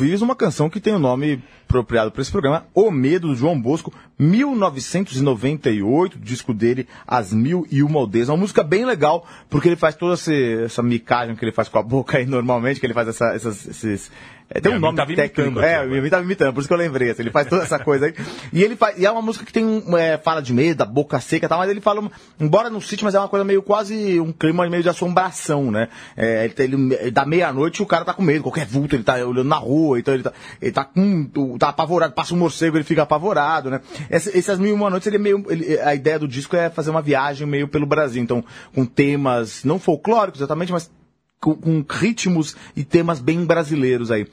Vives, 0.00 0.22
uma 0.22 0.34
canção 0.34 0.70
que 0.70 0.80
tem 0.80 0.94
o 0.94 0.98
nome 0.98 1.42
apropriado 1.68 2.10
para 2.10 2.22
esse 2.22 2.32
programa, 2.32 2.66
O 2.74 2.90
Medo, 2.90 3.28
do 3.28 3.34
João 3.36 3.60
Bosco, 3.60 3.92
1998, 4.20 6.18
disco 6.18 6.52
dele, 6.54 6.86
As 7.06 7.32
Mil 7.32 7.66
e 7.70 7.82
Uma 7.82 8.00
Aldeias. 8.00 8.28
Uma 8.28 8.36
música 8.36 8.62
bem 8.62 8.84
legal, 8.84 9.26
porque 9.48 9.68
ele 9.68 9.76
faz 9.76 9.94
toda 9.94 10.14
esse- 10.14 10.62
essa 10.64 10.82
micagem 10.82 11.34
que 11.36 11.44
ele 11.44 11.52
faz 11.52 11.68
com 11.68 11.78
a 11.78 11.82
boca 11.82 12.18
aí 12.18 12.26
normalmente, 12.26 12.78
que 12.80 12.86
ele 12.86 12.94
faz 12.94 13.08
essa- 13.08 13.34
essas, 13.34 13.66
esses... 13.66 14.10
é, 14.50 14.60
tem 14.60 14.72
É, 14.72 14.76
um 14.76 14.80
nome 14.80 14.96
técnico. 15.16 15.60
É, 15.60 15.86
o 15.86 15.94
Yumi 15.96 16.10
tava 16.10 16.22
imitando, 16.24 16.52
por 16.52 16.60
isso 16.60 16.68
que 16.68 16.74
eu 16.74 16.78
lembrei. 16.78 17.10
assim, 17.10 17.22
ele 17.22 17.30
faz 17.30 17.46
toda 17.48 17.62
essa 17.62 17.78
coisa 17.78 18.06
aí. 18.06 18.14
E 18.52 18.62
ele 18.62 18.74
faz, 18.76 18.98
e 18.98 19.06
é 19.06 19.10
uma 19.10 19.22
música 19.22 19.44
que 19.44 19.52
tem, 19.52 19.82
é, 19.96 20.18
fala 20.18 20.40
de 20.42 20.52
medo, 20.52 20.78
da 20.78 20.84
boca 20.84 21.20
seca 21.20 21.46
e 21.46 21.48
tal, 21.48 21.58
mas 21.58 21.70
ele 21.70 21.80
fala, 21.80 22.10
embora 22.38 22.68
não 22.68 22.80
cite, 22.80 23.04
mas 23.04 23.14
é 23.14 23.18
uma 23.18 23.28
coisa 23.28 23.44
meio 23.44 23.62
quase 23.62 24.18
um 24.20 24.32
clima 24.32 24.68
meio 24.68 24.82
de 24.82 24.88
assombração, 24.88 25.70
né? 25.70 25.88
É, 26.16 26.44
ele, 26.44 26.54
ele, 26.58 26.94
ele 27.00 27.10
dá 27.10 27.24
meia-noite 27.24 27.82
o 27.82 27.86
cara 27.86 28.04
tá 28.04 28.12
com 28.12 28.22
medo, 28.22 28.42
qualquer 28.42 28.66
vulto, 28.66 28.94
ele 28.96 29.02
tá 29.04 29.14
olhando 29.14 29.44
na 29.44 29.56
rua, 29.56 29.98
então 29.98 30.12
ele 30.14 30.22
tá, 30.22 30.32
ele 30.60 30.72
tá 30.72 30.84
com, 30.84 31.56
tá 31.58 31.68
apavorado, 31.68 32.12
passa 32.14 32.34
um 32.34 32.38
morcego, 32.38 32.76
ele 32.76 32.84
fica 32.84 33.02
apavorado, 33.02 33.70
né? 33.70 33.80
Essa- 34.10 34.36
essas 34.36 34.58
mil 34.58 34.70
e 34.70 34.72
uma 34.72 34.90
noites, 34.90 35.06
ele 35.06 35.16
é 35.16 35.20
meio, 35.20 35.44
ele- 35.48 35.78
a 35.80 35.94
ideia 35.94 36.18
do 36.18 36.28
disco 36.28 36.56
é 36.56 36.68
fazer 36.68 36.90
uma 36.90 37.00
viagem 37.00 37.46
meio 37.46 37.68
pelo 37.68 37.86
Brasil, 37.86 38.20
então, 38.22 38.44
com 38.74 38.84
temas, 38.84 39.64
não 39.64 39.78
folclóricos 39.78 40.40
exatamente, 40.40 40.72
mas 40.72 40.90
com, 41.40 41.54
com 41.54 41.84
ritmos 41.88 42.56
e 42.76 42.84
temas 42.84 43.20
bem 43.20 43.44
brasileiros 43.44 44.10
aí. 44.10 44.26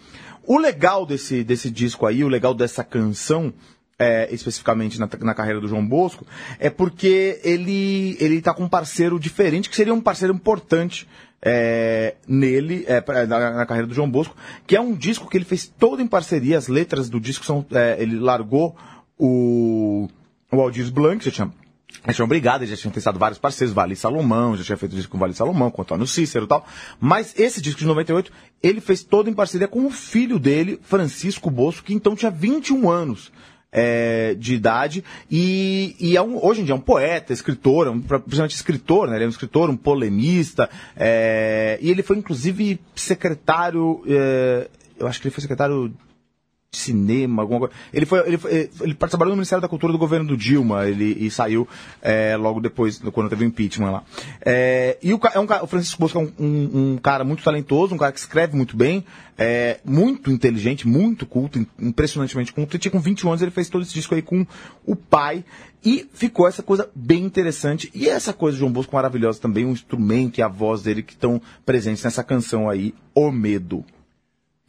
O 0.46 0.58
legal 0.58 1.06
desse, 1.06 1.44
desse 1.44 1.70
disco 1.70 2.06
aí, 2.06 2.24
o 2.24 2.28
legal 2.28 2.54
dessa 2.54 2.84
canção, 2.84 3.54
é, 4.00 4.28
especificamente 4.34 5.00
na, 5.00 5.10
na 5.22 5.34
carreira 5.34 5.60
do 5.62 5.68
João 5.68 5.86
Bosco, 5.86 6.26
é 6.60 6.70
porque 6.70 7.40
ele, 7.44 8.18
ele 8.20 8.42
tá 8.42 8.54
com 8.54 8.64
um 8.64 8.70
parceiro 8.70 9.20
diferente, 9.20 9.70
que 9.70 9.76
seria 9.76 9.94
um 9.94 10.02
parceiro 10.02 10.34
importante 10.34 11.08
é, 11.42 12.16
nele, 12.28 12.84
é, 12.88 13.04
na, 13.28 13.52
na 13.52 13.66
carreira 13.66 13.88
do 13.88 13.94
João 13.94 14.10
Bosco, 14.10 14.36
que 14.66 14.76
é 14.76 14.82
um 14.82 14.94
disco 14.94 15.30
que 15.30 15.38
ele 15.38 15.46
fez 15.46 15.68
todo 15.68 16.02
em 16.02 16.08
parceria, 16.08 16.58
as 16.58 16.68
letras 16.68 17.10
do 17.10 17.20
disco 17.20 17.46
são, 17.46 17.66
é, 17.72 17.96
ele 18.00 18.18
largou 18.20 18.76
o, 19.18 20.08
o 20.52 20.62
Aldir 20.62 20.92
Blanc, 20.92 21.24
já 21.24 21.32
tinha 21.32 21.52
já 22.10 22.24
eles 22.58 22.70
já 22.70 22.76
tinham 22.76 22.92
testado 22.92 23.18
vários 23.18 23.40
parceiros, 23.40 23.74
Vale 23.74 23.96
Salomão, 23.96 24.56
já 24.56 24.64
tinha 24.64 24.78
feito 24.78 24.96
disco 24.96 25.12
com 25.12 25.18
Vale 25.18 25.34
Salomão, 25.34 25.72
com 25.72 25.82
Antônio 25.82 26.06
Cícero 26.06 26.46
e 26.46 26.48
tal. 26.48 26.66
Mas 27.00 27.34
esse 27.38 27.62
disco 27.62 27.80
de 27.80 27.86
98, 27.86 28.32
ele 28.62 28.82
fez 28.82 29.04
todo 29.04 29.30
em 29.30 29.34
parceria 29.34 29.68
com 29.68 29.86
o 29.86 29.90
filho 29.90 30.38
dele, 30.38 30.80
Francisco 30.84 31.50
Bosco, 31.50 31.86
que 31.86 31.94
então 31.94 32.16
tinha 32.16 32.32
21 32.32 32.90
anos. 32.90 33.32
é, 33.70 34.34
de 34.36 34.56
idade 34.56 35.04
e, 35.30 35.96
e 36.00 36.16
é 36.16 36.22
um, 36.22 36.44
hoje 36.44 36.62
em 36.62 36.64
dia 36.64 36.74
é 36.74 36.76
um 36.76 36.82
poeta, 36.82 37.34
escritor, 37.34 37.88
é 37.88 37.90
um, 37.90 38.00
principalmente 38.00 38.56
escritor, 38.56 39.10
né? 39.10 39.18
Ele 39.18 39.26
é 39.26 39.28
um 39.28 39.30
escritor, 39.30 39.70
um 39.70 39.76
polemista 39.76 40.70
é, 40.96 41.78
e 41.82 41.92
ele 41.92 42.02
foi 42.02 42.18
inclusive 42.18 42.80
secretário, 42.96 44.02
é, 44.08 44.70
eu 44.98 45.06
acho 45.06 45.20
que 45.20 45.28
ele 45.28 45.36
foi 45.36 45.42
secretário 45.42 45.94
cinema, 46.72 47.42
alguma 47.42 47.60
coisa. 47.62 47.74
Ele 47.94 48.06
foi, 48.06 48.20
ele, 48.28 48.38
foi, 48.38 48.70
ele 48.82 48.94
trabalhou 48.94 49.32
no 49.32 49.38
Ministério 49.38 49.62
da 49.62 49.68
Cultura 49.68 49.92
do 49.94 49.98
governo 50.00 50.28
do 50.28 50.38
Dilma, 50.38 50.88
ele 50.88 51.16
e 51.20 51.32
saiu 51.32 51.68
é, 52.02 52.36
logo 52.36 52.60
depois, 52.60 53.00
quando 53.12 53.30
teve 53.30 53.46
o 53.46 53.48
impeachment 53.48 53.92
lá. 53.92 54.04
É, 54.46 54.98
e 55.02 55.14
o, 55.14 55.20
é 55.34 55.40
um, 55.40 55.46
o 55.64 55.68
Francisco 55.68 56.00
Bosco 56.00 56.20
é 56.20 56.22
um, 56.22 56.32
um- 56.46 56.92
um 56.94 56.98
cara 56.98 57.24
muito 57.24 57.44
talentoso, 57.44 57.96
um 57.96 57.98
cara 57.98 58.12
que 58.12 58.20
escreve 58.20 58.56
muito 58.56 58.76
bem, 58.76 59.04
é, 59.38 59.80
muito 59.86 60.32
inteligente, 60.32 60.88
muito 60.88 61.26
culto, 61.26 61.58
im- 61.60 61.68
impressionantemente 61.80 62.52
culto. 62.54 62.76
E 62.76 62.80
tinha 62.80 62.92
com 62.92 63.00
21 63.00 63.30
anos 63.30 63.42
ele 63.42 63.52
fez 63.52 63.70
todo 63.70 63.82
esse 63.84 63.94
disco 63.94 64.14
aí 64.14 64.22
com 64.22 64.46
o 64.86 64.96
pai. 64.96 65.44
E 65.86 66.06
ficou 66.14 66.48
essa 66.48 66.62
coisa 66.62 66.90
bem 66.94 67.24
interessante. 67.24 67.90
E 67.94 68.10
essa 68.10 68.34
coisa 68.34 68.56
de 68.56 68.60
João 68.60 68.72
Bosco 68.72 68.94
maravilhosa 68.96 69.40
também, 69.40 69.64
o 69.64 69.70
instrumento 69.70 70.38
e 70.38 70.42
a 70.42 70.48
voz 70.48 70.82
dele 70.82 71.02
que 71.02 71.14
estão 71.14 71.42
presentes 71.66 72.04
nessa 72.04 72.24
canção 72.24 72.70
aí, 72.70 72.94
O 73.16 73.32
Medo. 73.32 73.86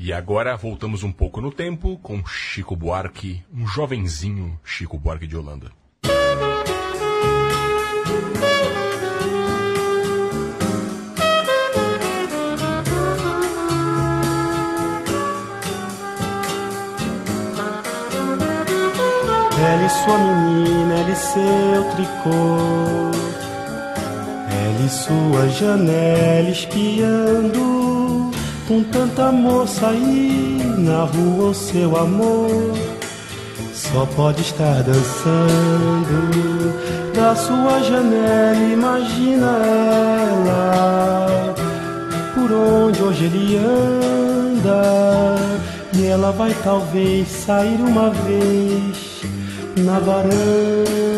E 0.01 0.13
agora 0.13 0.57
voltamos 0.57 1.03
um 1.03 1.11
pouco 1.11 1.41
no 1.41 1.51
tempo 1.51 1.99
com 1.99 2.25
Chico 2.25 2.77
Buarque, 2.77 3.43
um 3.53 3.67
jovenzinho 3.67 4.57
Chico 4.63 4.97
Buarque 4.97 5.27
de 5.27 5.37
Holanda. 5.37 5.73
Ela 19.61 19.85
e 19.85 19.91
sua 19.91 20.19
menina, 20.19 20.95
ela 20.95 21.11
e 21.11 21.17
seu 21.17 21.91
tricô. 21.97 23.11
Ela 24.49 24.87
e 24.87 24.89
sua 24.89 25.49
janela 25.49 26.51
espiando. 26.51 27.69
Com 28.69 28.83
tanta 28.83 29.33
moça 29.33 29.89
aí 29.89 30.61
na 30.77 31.05
rua, 31.05 31.53
o 31.53 31.55
seu 31.55 31.97
amor 31.97 32.75
só 33.73 34.05
pode 34.15 34.43
estar 34.43 34.83
dançando. 34.83 36.29
Da 37.15 37.35
sua 37.35 37.81
janela, 37.81 38.63
imagina 38.71 39.47
ela. 40.47 41.55
Por 42.35 42.53
onde 42.53 43.03
hoje 43.03 43.25
ele 43.25 43.57
anda 43.57 45.37
e 45.95 46.05
ela 46.05 46.31
vai 46.31 46.55
talvez 46.63 47.27
sair 47.27 47.81
uma 47.81 48.11
vez 48.11 49.23
na 49.79 49.99
varanda. 49.99 51.18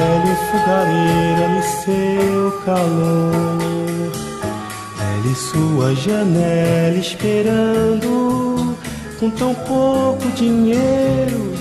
Ela 0.00 0.34
fogareira 0.50 1.58
e 1.58 1.62
seu 1.84 2.62
calor, 2.64 4.12
ela 4.98 5.26
e 5.30 5.34
sua 5.34 5.94
janela 5.94 6.96
esperando 6.96 8.74
com 9.18 9.28
tão 9.28 9.54
pouco 9.54 10.26
dinheiro. 10.34 11.52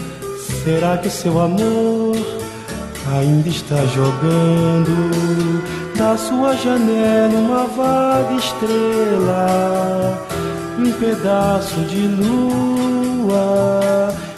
Será 0.63 0.97
que 0.97 1.09
seu 1.09 1.37
amor 1.37 2.15
ainda 3.13 3.49
está 3.49 3.83
jogando 3.87 5.61
da 5.97 6.17
sua 6.17 6.55
janela 6.55 7.37
uma 7.37 7.65
vaga 7.65 8.35
estrela, 8.35 10.17
um 10.79 10.91
pedaço 10.93 11.81
de 11.81 12.07
lua? 12.07 12.39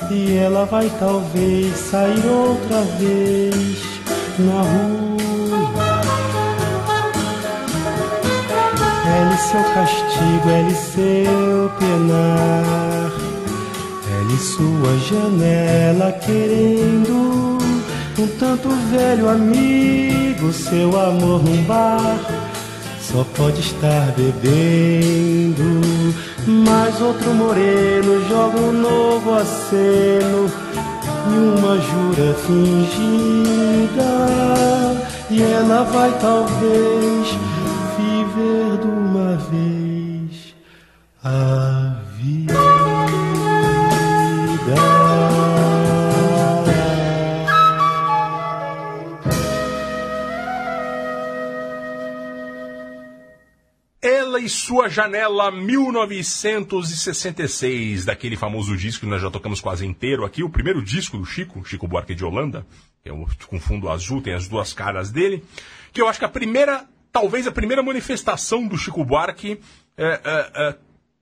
E 0.10 0.38
ela 0.38 0.66
vai 0.66 0.92
talvez 1.00 1.78
sair 1.78 2.26
outra 2.26 2.82
vez 3.00 3.91
na 4.42 4.62
rua. 4.62 5.12
Ela 9.06 9.34
e 9.34 9.38
seu 9.38 9.64
castigo, 9.74 10.50
ela 10.50 10.70
e 10.70 10.76
seu 10.76 11.72
penar, 11.80 13.12
ela 14.12 14.34
e 14.34 14.38
sua 14.38 14.98
janela 15.10 16.12
querendo 16.14 17.58
um 18.18 18.28
tanto 18.40 18.70
velho 18.92 19.30
amigo, 19.30 20.52
seu 20.54 20.90
amor 21.00 21.44
num 21.44 21.64
bar 21.64 22.20
só 23.12 23.26
pode 23.36 23.60
estar 23.60 24.14
bebendo. 24.16 25.82
Mas 26.48 27.02
outro 27.02 27.34
moreno 27.34 28.28
joga 28.28 28.60
um 28.60 28.72
novo 28.72 29.34
aceno 29.34 30.50
e 31.28 31.38
uma 31.38 31.78
jura 31.80 32.34
fingida. 32.34 34.12
E 35.30 35.42
ela 35.42 35.84
vai 35.84 36.12
talvez 36.20 37.28
viver 37.98 38.78
de 38.82 38.88
uma 38.88 39.38
vez 39.38 40.56
a 41.24 41.96
vida. 42.18 42.61
E 54.42 54.50
sua 54.50 54.90
janela 54.90 55.50
1966, 55.52 58.06
daquele 58.06 58.36
famoso 58.36 58.76
disco 58.76 59.06
que 59.06 59.12
nós 59.12 59.22
já 59.22 59.30
tocamos 59.30 59.62
quase 59.62 59.86
inteiro 59.86 60.26
aqui, 60.26 60.44
o 60.44 60.50
primeiro 60.50 60.82
disco 60.82 61.16
do 61.18 61.26
Chico, 61.26 61.64
Chico 61.64 61.88
Buarque 61.88 62.16
de 62.16 62.26
Holanda, 62.26 62.66
que 63.04 63.10
é 63.10 63.14
o, 63.14 63.28
com 63.48 63.60
fundo 63.60 63.88
azul, 63.88 64.20
tem 64.20 64.34
as 64.34 64.48
duas 64.48 64.74
caras 64.74 65.12
dele, 65.12 65.44
que 65.94 66.02
eu 66.02 66.08
acho 66.08 66.18
que 66.18 66.26
a 66.26 66.30
primeira, 66.30 66.86
talvez 67.12 67.46
a 67.46 67.52
primeira 67.52 67.84
manifestação 67.84 68.68
do 68.68 68.76
Chico 68.78 69.06
Buarque 69.06 69.60
é, 69.96 70.06
é, 70.06 70.52
é, 70.56 70.76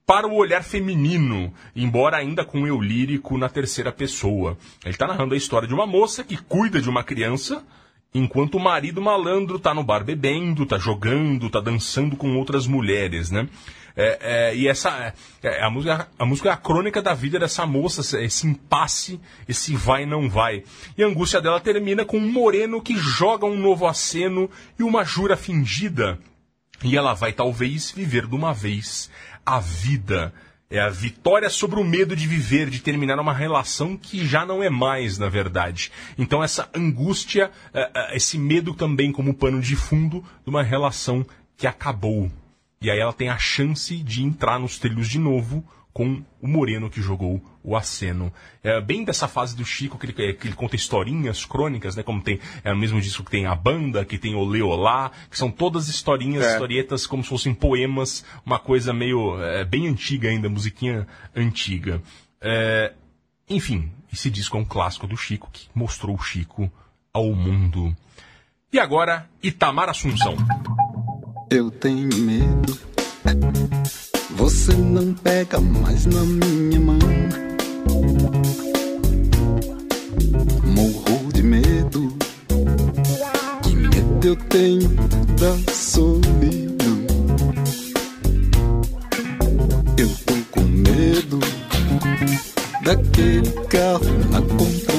para 0.06 0.26
o 0.26 0.34
olhar 0.34 0.64
feminino, 0.64 1.52
embora 1.76 2.16
ainda 2.16 2.42
com 2.42 2.66
eu 2.66 2.80
lírico 2.80 3.36
na 3.36 3.50
terceira 3.50 3.92
pessoa. 3.92 4.56
Ele 4.82 4.94
está 4.94 5.06
narrando 5.06 5.34
a 5.34 5.36
história 5.36 5.68
de 5.68 5.74
uma 5.74 5.86
moça 5.86 6.24
que 6.24 6.38
cuida 6.38 6.80
de 6.80 6.88
uma 6.88 7.04
criança, 7.04 7.62
enquanto 8.14 8.56
o 8.56 8.60
marido 8.60 9.00
malandro 9.00 9.58
tá 9.58 9.72
no 9.72 9.84
bar 9.84 10.04
bebendo, 10.04 10.66
tá 10.66 10.78
jogando, 10.78 11.50
tá 11.50 11.60
dançando 11.60 12.16
com 12.16 12.36
outras 12.36 12.66
mulheres, 12.66 13.30
né? 13.30 13.48
É, 13.96 14.18
é, 14.20 14.56
e 14.56 14.68
essa 14.68 15.12
é, 15.42 15.62
a, 15.62 15.68
música, 15.68 16.08
a 16.18 16.24
música 16.24 16.48
é 16.48 16.52
a 16.52 16.56
crônica 16.56 17.02
da 17.02 17.12
vida 17.12 17.38
dessa 17.38 17.66
moça, 17.66 18.20
esse 18.20 18.46
impasse, 18.46 19.20
esse 19.48 19.74
vai 19.74 20.06
não 20.06 20.28
vai. 20.28 20.62
E 20.96 21.02
a 21.02 21.06
angústia 21.06 21.40
dela 21.40 21.60
termina 21.60 22.04
com 22.04 22.18
um 22.18 22.32
moreno 22.32 22.80
que 22.80 22.96
joga 22.96 23.46
um 23.46 23.58
novo 23.58 23.86
aceno 23.86 24.48
e 24.78 24.82
uma 24.82 25.04
jura 25.04 25.36
fingida. 25.36 26.18
E 26.82 26.96
ela 26.96 27.14
vai 27.14 27.32
talvez 27.32 27.90
viver 27.90 28.26
de 28.26 28.34
uma 28.34 28.54
vez 28.54 29.10
a 29.44 29.60
vida. 29.60 30.32
É 30.70 30.78
a 30.78 30.88
vitória 30.88 31.50
sobre 31.50 31.80
o 31.80 31.84
medo 31.84 32.14
de 32.14 32.28
viver, 32.28 32.70
de 32.70 32.80
terminar 32.80 33.18
uma 33.18 33.34
relação 33.34 33.96
que 33.96 34.24
já 34.24 34.46
não 34.46 34.62
é 34.62 34.70
mais, 34.70 35.18
na 35.18 35.28
verdade. 35.28 35.90
Então, 36.16 36.44
essa 36.44 36.70
angústia, 36.72 37.50
esse 38.12 38.38
medo 38.38 38.72
também 38.72 39.10
como 39.10 39.34
pano 39.34 39.60
de 39.60 39.74
fundo 39.74 40.24
de 40.44 40.48
uma 40.48 40.62
relação 40.62 41.26
que 41.56 41.66
acabou. 41.66 42.30
E 42.80 42.88
aí 42.88 43.00
ela 43.00 43.12
tem 43.12 43.28
a 43.28 43.36
chance 43.36 43.96
de 43.96 44.22
entrar 44.22 44.60
nos 44.60 44.78
trilhos 44.78 45.08
de 45.08 45.18
novo 45.18 45.64
com 45.92 46.22
o 46.40 46.48
Moreno 46.48 46.88
que 46.88 47.02
jogou 47.02 47.42
o 47.62 47.76
aceno. 47.76 48.32
É 48.62 48.80
bem 48.80 49.04
dessa 49.04 49.26
fase 49.26 49.56
do 49.56 49.64
Chico 49.64 49.98
que 49.98 50.06
ele, 50.06 50.34
que 50.34 50.46
ele 50.46 50.54
conta 50.54 50.76
historinhas, 50.76 51.44
crônicas, 51.44 51.96
né? 51.96 52.02
Como 52.02 52.22
tem 52.22 52.38
é 52.62 52.72
o 52.72 52.76
mesmo 52.76 53.00
disco 53.00 53.24
que 53.24 53.30
tem 53.30 53.46
a 53.46 53.54
banda, 53.54 54.04
que 54.04 54.18
tem 54.18 54.34
o 54.34 54.44
Leolá, 54.44 55.10
que 55.30 55.36
são 55.36 55.50
todas 55.50 55.88
historinhas, 55.88 56.44
é. 56.44 56.52
historietas 56.52 57.06
como 57.06 57.22
se 57.22 57.28
fossem 57.28 57.52
poemas, 57.52 58.24
uma 58.44 58.58
coisa 58.58 58.92
meio 58.92 59.40
é, 59.42 59.64
bem 59.64 59.88
antiga 59.88 60.28
ainda, 60.28 60.48
musiquinha 60.48 61.06
antiga. 61.34 62.02
É, 62.40 62.92
enfim, 63.48 63.90
esse 64.12 64.30
disco 64.30 64.56
é 64.56 64.60
um 64.60 64.64
clássico 64.64 65.06
do 65.06 65.16
Chico 65.16 65.50
que 65.52 65.68
mostrou 65.74 66.16
o 66.16 66.22
Chico 66.22 66.70
ao 67.12 67.32
mundo. 67.34 67.94
E 68.72 68.78
agora, 68.78 69.28
Itamar 69.42 69.88
Assunção. 69.88 70.36
Eu 71.50 71.70
tenho 71.72 72.08
medo 72.16 72.78
você 74.36 74.72
não 74.74 75.12
pega 75.14 75.60
mais 75.60 76.06
na 76.06 76.22
minha 76.22 76.80
mão. 76.80 76.98
Morro 80.64 81.32
de 81.32 81.42
medo. 81.42 82.12
Que 83.62 83.74
medo 83.74 84.28
eu 84.28 84.36
tenho 84.36 84.88
da 85.38 85.72
solidão. 85.72 87.06
Eu 89.96 90.08
tô 90.26 90.34
com 90.50 90.62
medo 90.62 91.40
daquele 92.84 93.50
carro 93.68 94.18
na 94.30 94.40
contramão. 94.42 94.89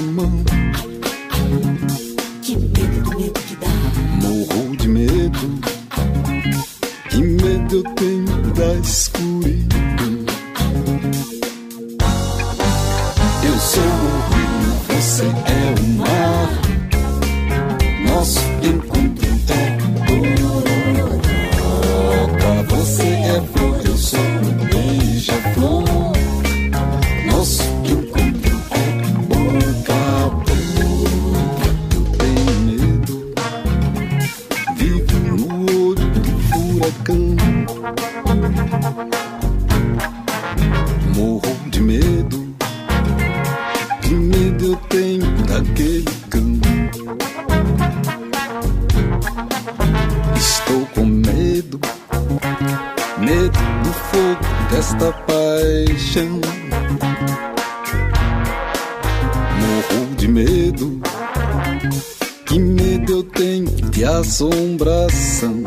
Assombração. 64.42 65.61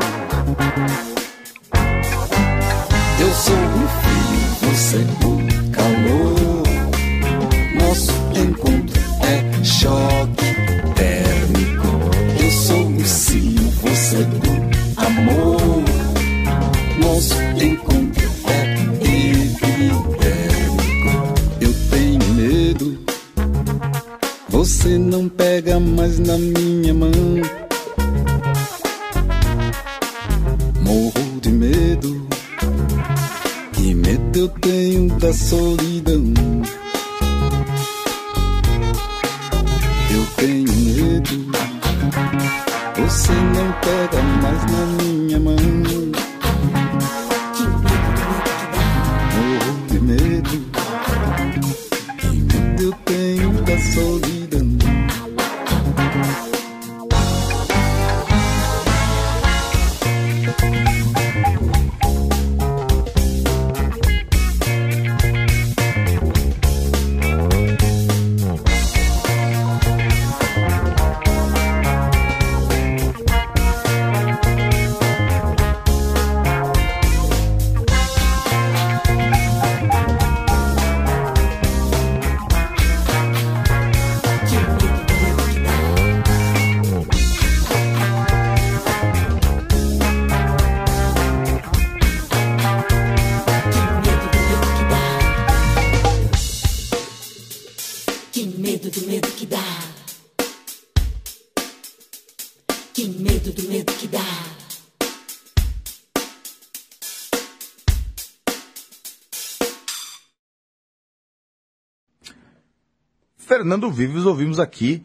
Fernando 113.55 113.89
Vives, 113.89 114.25
ouvimos 114.25 114.59
aqui 114.59 115.01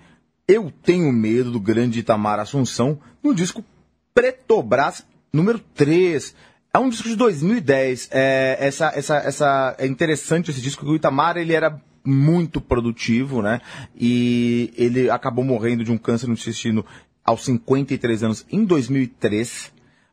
Eu 0.48 0.72
Tenho 0.82 1.12
Medo 1.12 1.52
do 1.52 1.60
grande 1.60 2.00
Itamar 2.00 2.40
Assunção 2.40 2.98
no 3.22 3.32
disco 3.32 3.64
Pretobras 4.12 5.06
número 5.32 5.60
3. 5.60 6.34
É 6.74 6.78
um 6.80 6.88
disco 6.88 7.08
de 7.08 7.14
2010. 7.14 8.08
É, 8.10 8.56
essa, 8.58 8.88
essa, 8.92 9.18
essa, 9.18 9.76
é 9.78 9.86
interessante 9.86 10.50
esse 10.50 10.60
disco, 10.60 10.80
porque 10.80 10.94
o 10.94 10.96
Itamar 10.96 11.36
ele 11.36 11.52
era 11.52 11.80
muito 12.04 12.60
produtivo, 12.60 13.40
né? 13.40 13.60
E 13.96 14.74
ele 14.76 15.08
acabou 15.08 15.44
morrendo 15.44 15.84
de 15.84 15.92
um 15.92 15.96
câncer 15.96 16.26
no 16.26 16.32
intestino 16.32 16.84
aos 17.24 17.44
53 17.44 18.24
anos 18.24 18.44
em 18.50 18.64
2003 18.64 19.72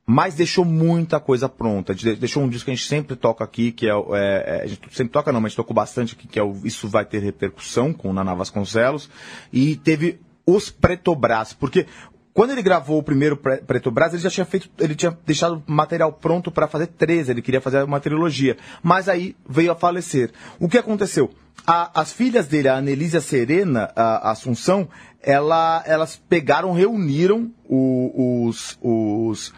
mas 0.09 0.33
deixou 0.35 0.63
muita 0.63 1.19
coisa 1.19 1.49
pronta. 1.49 1.93
De- 1.93 2.15
Deixou 2.15 2.41
um 2.41 2.47
disco 2.47 2.65
que 2.65 2.71
a 2.71 2.75
gente 2.75 2.87
sempre 2.87 3.15
toca 3.17 3.43
aqui, 3.43 3.73
que 3.73 3.85
é, 3.87 3.91
é, 3.91 3.95
é, 4.13 4.61
a 4.63 4.67
gente 4.67 4.79
sempre 4.95 5.11
toca 5.11 5.33
não, 5.33 5.41
mas 5.41 5.47
a 5.47 5.49
gente 5.49 5.57
tocou 5.57 5.73
bastante 5.75 6.15
aqui, 6.15 6.27
que 6.29 6.39
é 6.39 6.43
o 6.43 6.55
Isso 6.63 6.87
Vai 6.87 7.03
Ter 7.03 7.19
Repercussão, 7.19 7.91
com 7.91 8.09
o 8.09 8.13
Naná 8.13 8.33
Vasconcelos, 8.33 9.09
e 9.51 9.75
teve 9.75 10.19
os 10.45 10.69
Pretobras, 10.69 11.51
porque 11.51 11.85
quando 12.33 12.51
ele 12.51 12.61
gravou 12.61 12.99
o 12.99 13.03
primeiro 13.03 13.35
Pre- 13.35 13.57
Pretobras, 13.57 14.13
ele 14.13 14.21
já 14.23 14.29
tinha 14.29 14.45
feito, 14.45 14.69
ele 14.79 14.95
tinha 14.95 15.17
deixado 15.25 15.61
material 15.67 16.13
pronto 16.13 16.49
para 16.51 16.67
fazer 16.69 16.87
13, 16.87 17.31
ele 17.31 17.41
queria 17.41 17.59
fazer 17.59 17.83
uma 17.83 17.99
trilogia, 17.99 18.55
mas 18.81 19.09
aí 19.09 19.35
veio 19.49 19.71
a 19.73 19.75
falecer. 19.75 20.31
O 20.59 20.69
que 20.69 20.77
aconteceu? 20.77 21.29
A- 21.65 21.99
as 21.99 22.13
filhas 22.13 22.47
dele, 22.47 22.69
a 22.69 22.77
Anelise 22.77 23.15
e 23.15 23.17
a 23.17 23.21
Serena, 23.21 23.91
a, 23.95 24.29
a 24.29 24.31
Assunção, 24.31 24.87
ela, 25.21 25.83
elas 25.85 26.15
pegaram, 26.29 26.71
reuniram 26.71 27.51
o- 27.67 28.45
os, 28.47 28.77
os 28.81 29.53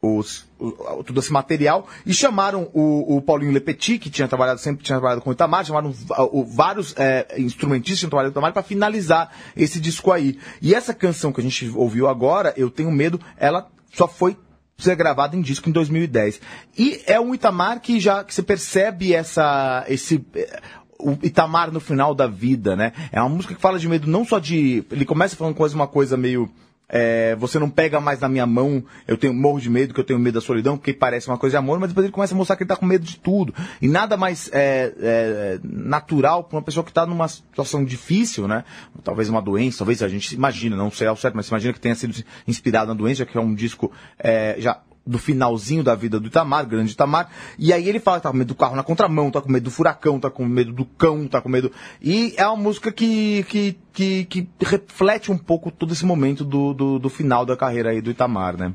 os, 0.00 0.46
o- 0.58 1.02
todo 1.02 1.18
esse 1.18 1.32
material 1.32 1.86
e 2.06 2.14
chamaram 2.14 2.70
o, 2.72 3.16
o 3.16 3.22
Paulinho 3.22 3.52
Lepetit, 3.52 3.98
que 3.98 4.08
tinha 4.10 4.28
trabalhado 4.28 4.60
sempre 4.60 4.84
tinha 4.84 4.96
trabalhado 4.96 5.22
com 5.22 5.30
o 5.30 5.32
Itamar, 5.32 5.64
chamaram 5.64 5.92
o- 6.32 6.44
vários 6.44 6.94
é, 6.96 7.34
instrumentistas 7.38 7.96
que 7.96 8.00
tinham 8.00 8.10
trabalhado 8.10 8.32
com 8.32 8.38
o 8.38 8.42
Itamar 8.42 8.52
para 8.52 8.62
finalizar 8.62 9.30
esse 9.56 9.80
disco 9.80 10.12
aí. 10.12 10.38
E 10.62 10.74
essa 10.74 10.94
canção 10.94 11.32
que 11.32 11.40
a 11.40 11.44
gente 11.44 11.68
ouviu 11.74 12.06
agora, 12.08 12.54
Eu 12.56 12.70
Tenho 12.70 12.90
Medo, 12.92 13.20
ela 13.36 13.68
só 13.92 14.06
foi 14.06 14.36
ser 14.76 14.94
gravada 14.94 15.34
em 15.36 15.40
disco 15.40 15.68
em 15.68 15.72
2010. 15.72 16.40
E 16.78 17.02
é 17.06 17.18
um 17.18 17.34
Itamar 17.34 17.80
que 17.80 17.98
já 17.98 18.22
que 18.22 18.32
você 18.32 18.42
percebe 18.44 19.12
essa 19.12 19.84
esse 19.88 20.24
eh, 20.36 20.60
o 21.00 21.12
Itamar 21.24 21.72
no 21.72 21.80
final 21.80 22.14
da 22.14 22.28
vida, 22.28 22.76
né? 22.76 22.92
É 23.10 23.20
uma 23.20 23.28
música 23.28 23.52
que 23.54 23.60
fala 23.60 23.78
de 23.80 23.88
medo 23.88 24.08
não 24.08 24.24
só 24.24 24.38
de 24.38 24.84
ele 24.92 25.04
começa 25.04 25.34
falando 25.34 25.56
coisa 25.56 25.74
uma 25.74 25.88
coisa 25.88 26.16
meio 26.16 26.48
é, 26.88 27.36
você 27.36 27.58
não 27.58 27.68
pega 27.68 28.00
mais 28.00 28.20
na 28.20 28.28
minha 28.28 28.46
mão, 28.46 28.82
eu 29.06 29.16
tenho 29.16 29.34
morro 29.34 29.60
de 29.60 29.68
medo, 29.68 29.92
que 29.92 30.00
eu 30.00 30.04
tenho 30.04 30.18
medo 30.18 30.34
da 30.34 30.40
solidão, 30.40 30.76
porque 30.76 30.92
parece 30.92 31.28
uma 31.28 31.36
coisa 31.36 31.54
de 31.54 31.58
amor, 31.58 31.78
mas 31.78 31.90
depois 31.90 32.04
ele 32.04 32.12
começa 32.12 32.34
a 32.34 32.36
mostrar 32.36 32.56
que 32.56 32.62
ele 32.62 32.68
tá 32.68 32.76
com 32.76 32.86
medo 32.86 33.04
de 33.04 33.18
tudo. 33.18 33.54
E 33.80 33.88
nada 33.88 34.16
mais 34.16 34.50
é, 34.52 34.92
é, 34.98 35.60
natural 35.62 36.44
para 36.44 36.56
uma 36.56 36.62
pessoa 36.62 36.82
que 36.82 36.90
está 36.90 37.04
numa 37.04 37.28
situação 37.28 37.84
difícil, 37.84 38.48
né? 38.48 38.64
Talvez 39.04 39.28
uma 39.28 39.42
doença, 39.42 39.78
talvez 39.78 40.02
a 40.02 40.08
gente 40.08 40.34
imagina, 40.34 40.76
não 40.76 40.90
sei 40.90 41.06
ao 41.06 41.16
certo, 41.16 41.34
mas 41.34 41.48
imagina 41.48 41.72
que 41.72 41.80
tenha 41.80 41.94
sido 41.94 42.14
inspirado 42.46 42.88
na 42.88 42.94
doença, 42.94 43.26
que 43.26 43.36
é 43.36 43.40
um 43.40 43.54
disco 43.54 43.92
é, 44.18 44.56
já 44.58 44.80
do 45.08 45.18
finalzinho 45.18 45.82
da 45.82 45.94
vida 45.94 46.20
do 46.20 46.26
Itamar, 46.26 46.66
grande 46.66 46.92
Itamar, 46.92 47.30
e 47.58 47.72
aí 47.72 47.88
ele 47.88 47.98
fala 47.98 48.18
que 48.18 48.24
tá 48.24 48.30
com 48.30 48.36
medo 48.36 48.48
do 48.48 48.54
carro 48.54 48.76
na 48.76 48.82
contramão, 48.82 49.30
tá 49.30 49.40
com 49.40 49.50
medo 49.50 49.64
do 49.64 49.70
furacão, 49.70 50.20
tá 50.20 50.30
com 50.30 50.44
medo 50.44 50.72
do 50.72 50.84
cão, 50.84 51.26
tá 51.26 51.40
com 51.40 51.48
medo. 51.48 51.72
E 52.00 52.34
é 52.36 52.46
uma 52.46 52.56
música 52.56 52.92
que, 52.92 53.44
que, 53.44 53.76
que, 53.92 54.24
que 54.26 54.48
reflete 54.60 55.32
um 55.32 55.38
pouco 55.38 55.70
todo 55.70 55.92
esse 55.92 56.04
momento 56.04 56.44
do, 56.44 56.74
do, 56.74 56.98
do 56.98 57.08
final 57.08 57.46
da 57.46 57.56
carreira 57.56 57.90
aí 57.90 58.00
do 58.00 58.10
Itamar, 58.10 58.56
né? 58.56 58.74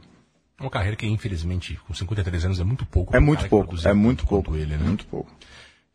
Uma 0.59 0.69
carreira 0.69 0.95
que, 0.95 1.05
infelizmente, 1.05 1.79
com 1.87 1.93
53 1.93 2.45
anos 2.45 2.59
é 2.59 2.63
muito 2.63 2.85
pouco. 2.85 3.15
É 3.15 3.19
muito 3.19 3.47
pouco, 3.49 3.75
é 3.85 3.93
muito 3.93 4.25
pouco, 4.25 4.55
Ele, 4.55 4.77
né? 4.77 4.83
muito 4.83 5.05
pouco. 5.05 5.31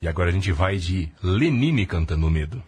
E 0.01 0.07
agora 0.07 0.30
a 0.30 0.32
gente 0.32 0.53
vai 0.53 0.76
de 0.76 1.11
Lenine 1.22 1.84
cantando 1.86 2.30
Medo. 2.30 2.62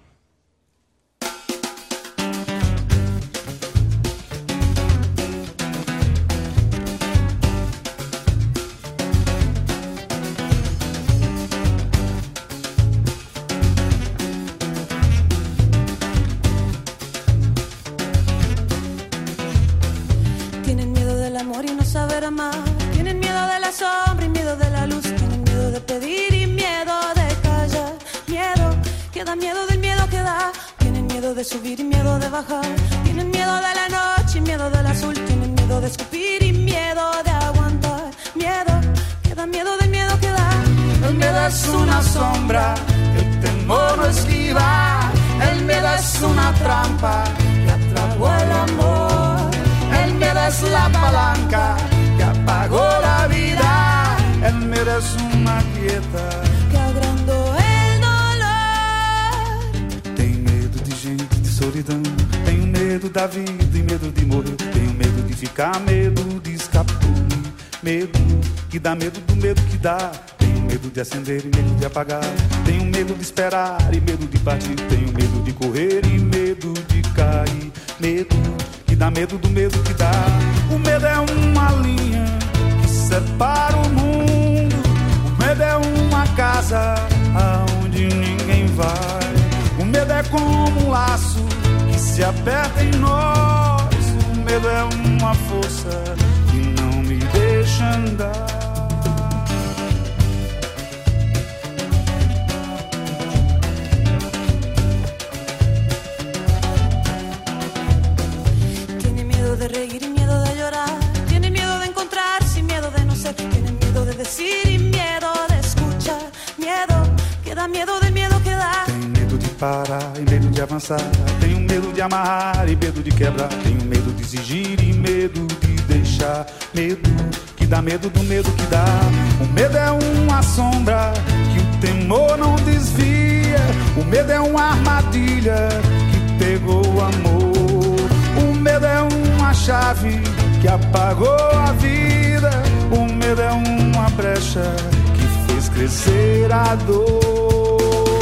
O 134.00 134.04
medo 134.04 134.32
é 134.32 134.40
uma 134.40 134.70
armadilha 134.70 135.68
que 136.10 136.44
pegou 136.44 136.82
o 136.86 137.00
amor. 137.02 138.00
O 138.42 138.54
medo 138.54 138.86
é 138.86 139.02
uma 139.02 139.52
chave 139.52 140.22
que 140.60 140.68
apagou 140.68 141.50
a 141.52 141.72
vida. 141.72 142.50
O 142.90 143.04
medo 143.12 143.42
é 143.42 143.52
uma 143.52 144.08
brecha 144.10 144.74
que 145.14 145.52
fez 145.52 145.68
crescer 145.68 146.50
a 146.50 146.74
dor. 146.76 148.18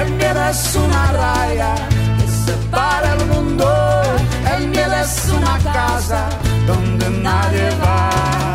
El 0.00 0.10
miedo 0.12 0.40
es 0.50 0.74
una 0.74 1.12
raya 1.12 1.74
que 2.18 2.50
separa 2.50 3.12
el 3.12 3.26
mundo. 3.26 3.68
El 4.56 4.68
miedo 4.68 4.94
es 4.94 5.28
una 5.30 5.58
casa 5.72 6.26
donde 6.66 7.10
nadie 7.10 7.68
va. 7.84 8.54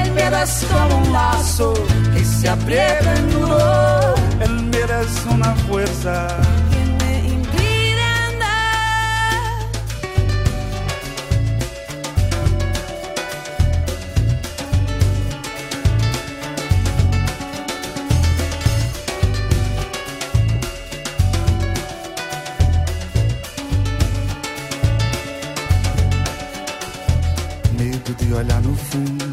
El 0.00 0.12
miedo 0.12 0.36
es 0.36 0.64
como 0.70 0.98
un 0.98 1.12
lazo 1.12 1.74
que 2.14 2.24
se 2.24 2.48
aprieta 2.48 3.12
en 3.12 3.32
nudo. 3.32 4.31
Es 4.44 5.24
una 5.26 5.54
fuerza 5.54 6.26
me 6.98 7.28
impide 7.28 8.02
andar. 8.02 9.68
Medo 27.78 28.14
de 28.18 28.34
olhar 28.34 28.62
no 28.62 28.74
fundo, 28.74 29.24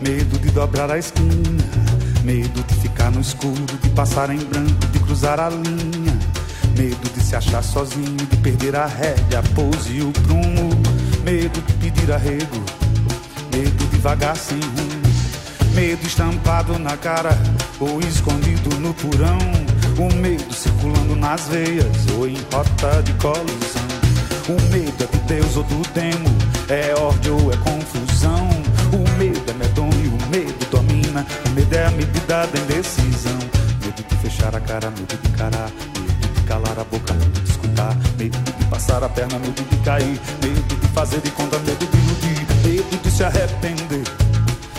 medo 0.00 0.38
de 0.38 0.50
dobrar 0.50 0.90
a 0.90 0.98
esquina, 0.98 1.64
medo 2.24 2.62
de 2.68 2.81
ficar 3.02 3.10
no 3.10 3.20
escuro, 3.20 3.78
de 3.82 3.88
passar 3.90 4.30
em 4.30 4.38
branco, 4.38 4.86
de 4.92 4.98
cruzar 5.00 5.40
a 5.40 5.48
linha, 5.48 6.18
medo 6.76 7.12
de 7.12 7.20
se 7.20 7.34
achar 7.34 7.62
sozinho, 7.62 8.16
de 8.16 8.36
perder 8.36 8.76
a 8.76 8.86
rédea, 8.86 9.40
a 9.40 9.42
pose 9.54 9.92
e 9.94 10.02
o 10.02 10.12
prumo, 10.12 10.70
medo 11.24 11.60
de 11.60 11.72
pedir 11.74 12.12
arrego, 12.12 12.62
medo 13.52 13.90
de 13.90 13.98
vagar 13.98 14.36
sem 14.36 14.60
rumo, 14.60 15.74
medo 15.74 16.06
estampado 16.06 16.78
na 16.78 16.96
cara 16.96 17.36
ou 17.80 17.98
escondido 18.00 18.78
no 18.78 18.94
porão, 18.94 19.38
o 19.98 20.14
medo 20.14 20.52
circulando 20.54 21.16
nas 21.16 21.48
veias 21.48 21.86
ou 22.16 22.28
em 22.28 22.36
rota 22.52 23.02
de 23.02 23.12
colisão. 23.14 23.82
O 24.48 24.72
medo 24.72 25.02
é 25.02 25.06
de 25.06 25.18
Deus 25.24 25.56
ou 25.56 25.64
do 25.64 25.82
demo, 25.92 26.28
é 26.68 26.94
ódio 27.00 27.36
ou 27.42 27.52
é 27.52 27.56
confusão. 27.56 27.81
Medida 32.06 32.46
da 32.46 32.58
indecisão. 32.60 33.38
Medo 33.80 34.02
de 34.08 34.16
fechar 34.16 34.54
a 34.54 34.60
cara, 34.60 34.90
medo 34.90 35.16
de 35.22 35.28
encarar, 35.28 35.70
medo 35.70 36.34
de 36.34 36.42
calar 36.42 36.78
a 36.78 36.84
boca, 36.84 37.14
medo 37.14 37.40
de 37.40 37.50
escutar, 37.50 37.96
medo 38.18 38.38
de 38.38 38.64
passar 38.66 39.02
a 39.04 39.08
perna, 39.08 39.38
medo 39.38 39.62
de 39.62 39.76
cair, 39.78 40.20
medo 40.42 40.80
de 40.80 40.88
fazer 40.88 41.20
de 41.20 41.30
conta, 41.30 41.58
medo 41.60 41.86
de 41.86 41.96
iludir, 41.96 42.46
medo 42.64 43.02
de 43.02 43.10
se 43.10 43.24
arrepender, 43.24 44.04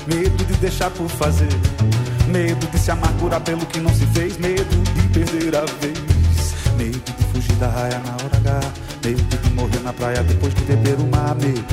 medo 0.07 0.45
de 0.45 0.53
deixar 0.55 0.89
por 0.91 1.09
fazer, 1.09 1.49
medo 2.27 2.67
de 2.67 2.79
se 2.79 2.91
amargurar 2.91 3.41
pelo 3.41 3.65
que 3.65 3.79
não 3.79 3.93
se 3.93 4.05
fez, 4.07 4.37
medo 4.37 4.83
de 4.93 5.09
perder 5.09 5.55
a 5.55 5.65
vez, 5.81 6.53
medo 6.77 6.99
de 6.99 7.23
fugir 7.31 7.55
da 7.55 7.69
raia 7.69 7.99
na 7.99 8.13
hora 8.13 8.59
H, 8.59 8.73
medo 9.05 9.37
de 9.37 9.49
morrer 9.51 9.79
na 9.83 9.93
praia 9.93 10.23
depois 10.23 10.53
de 10.53 10.63
beber 10.63 10.95
o 10.99 11.07
mar, 11.07 11.35
medo 11.35 11.63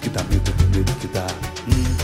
que 0.00 0.08
dá 0.10 0.22
medo, 0.24 0.54
medo 0.74 0.92
que 1.00 1.06
dá, 1.08 1.26
hum, 1.68 1.97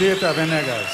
Julieta 0.00 0.32
Venegas. 0.32 0.88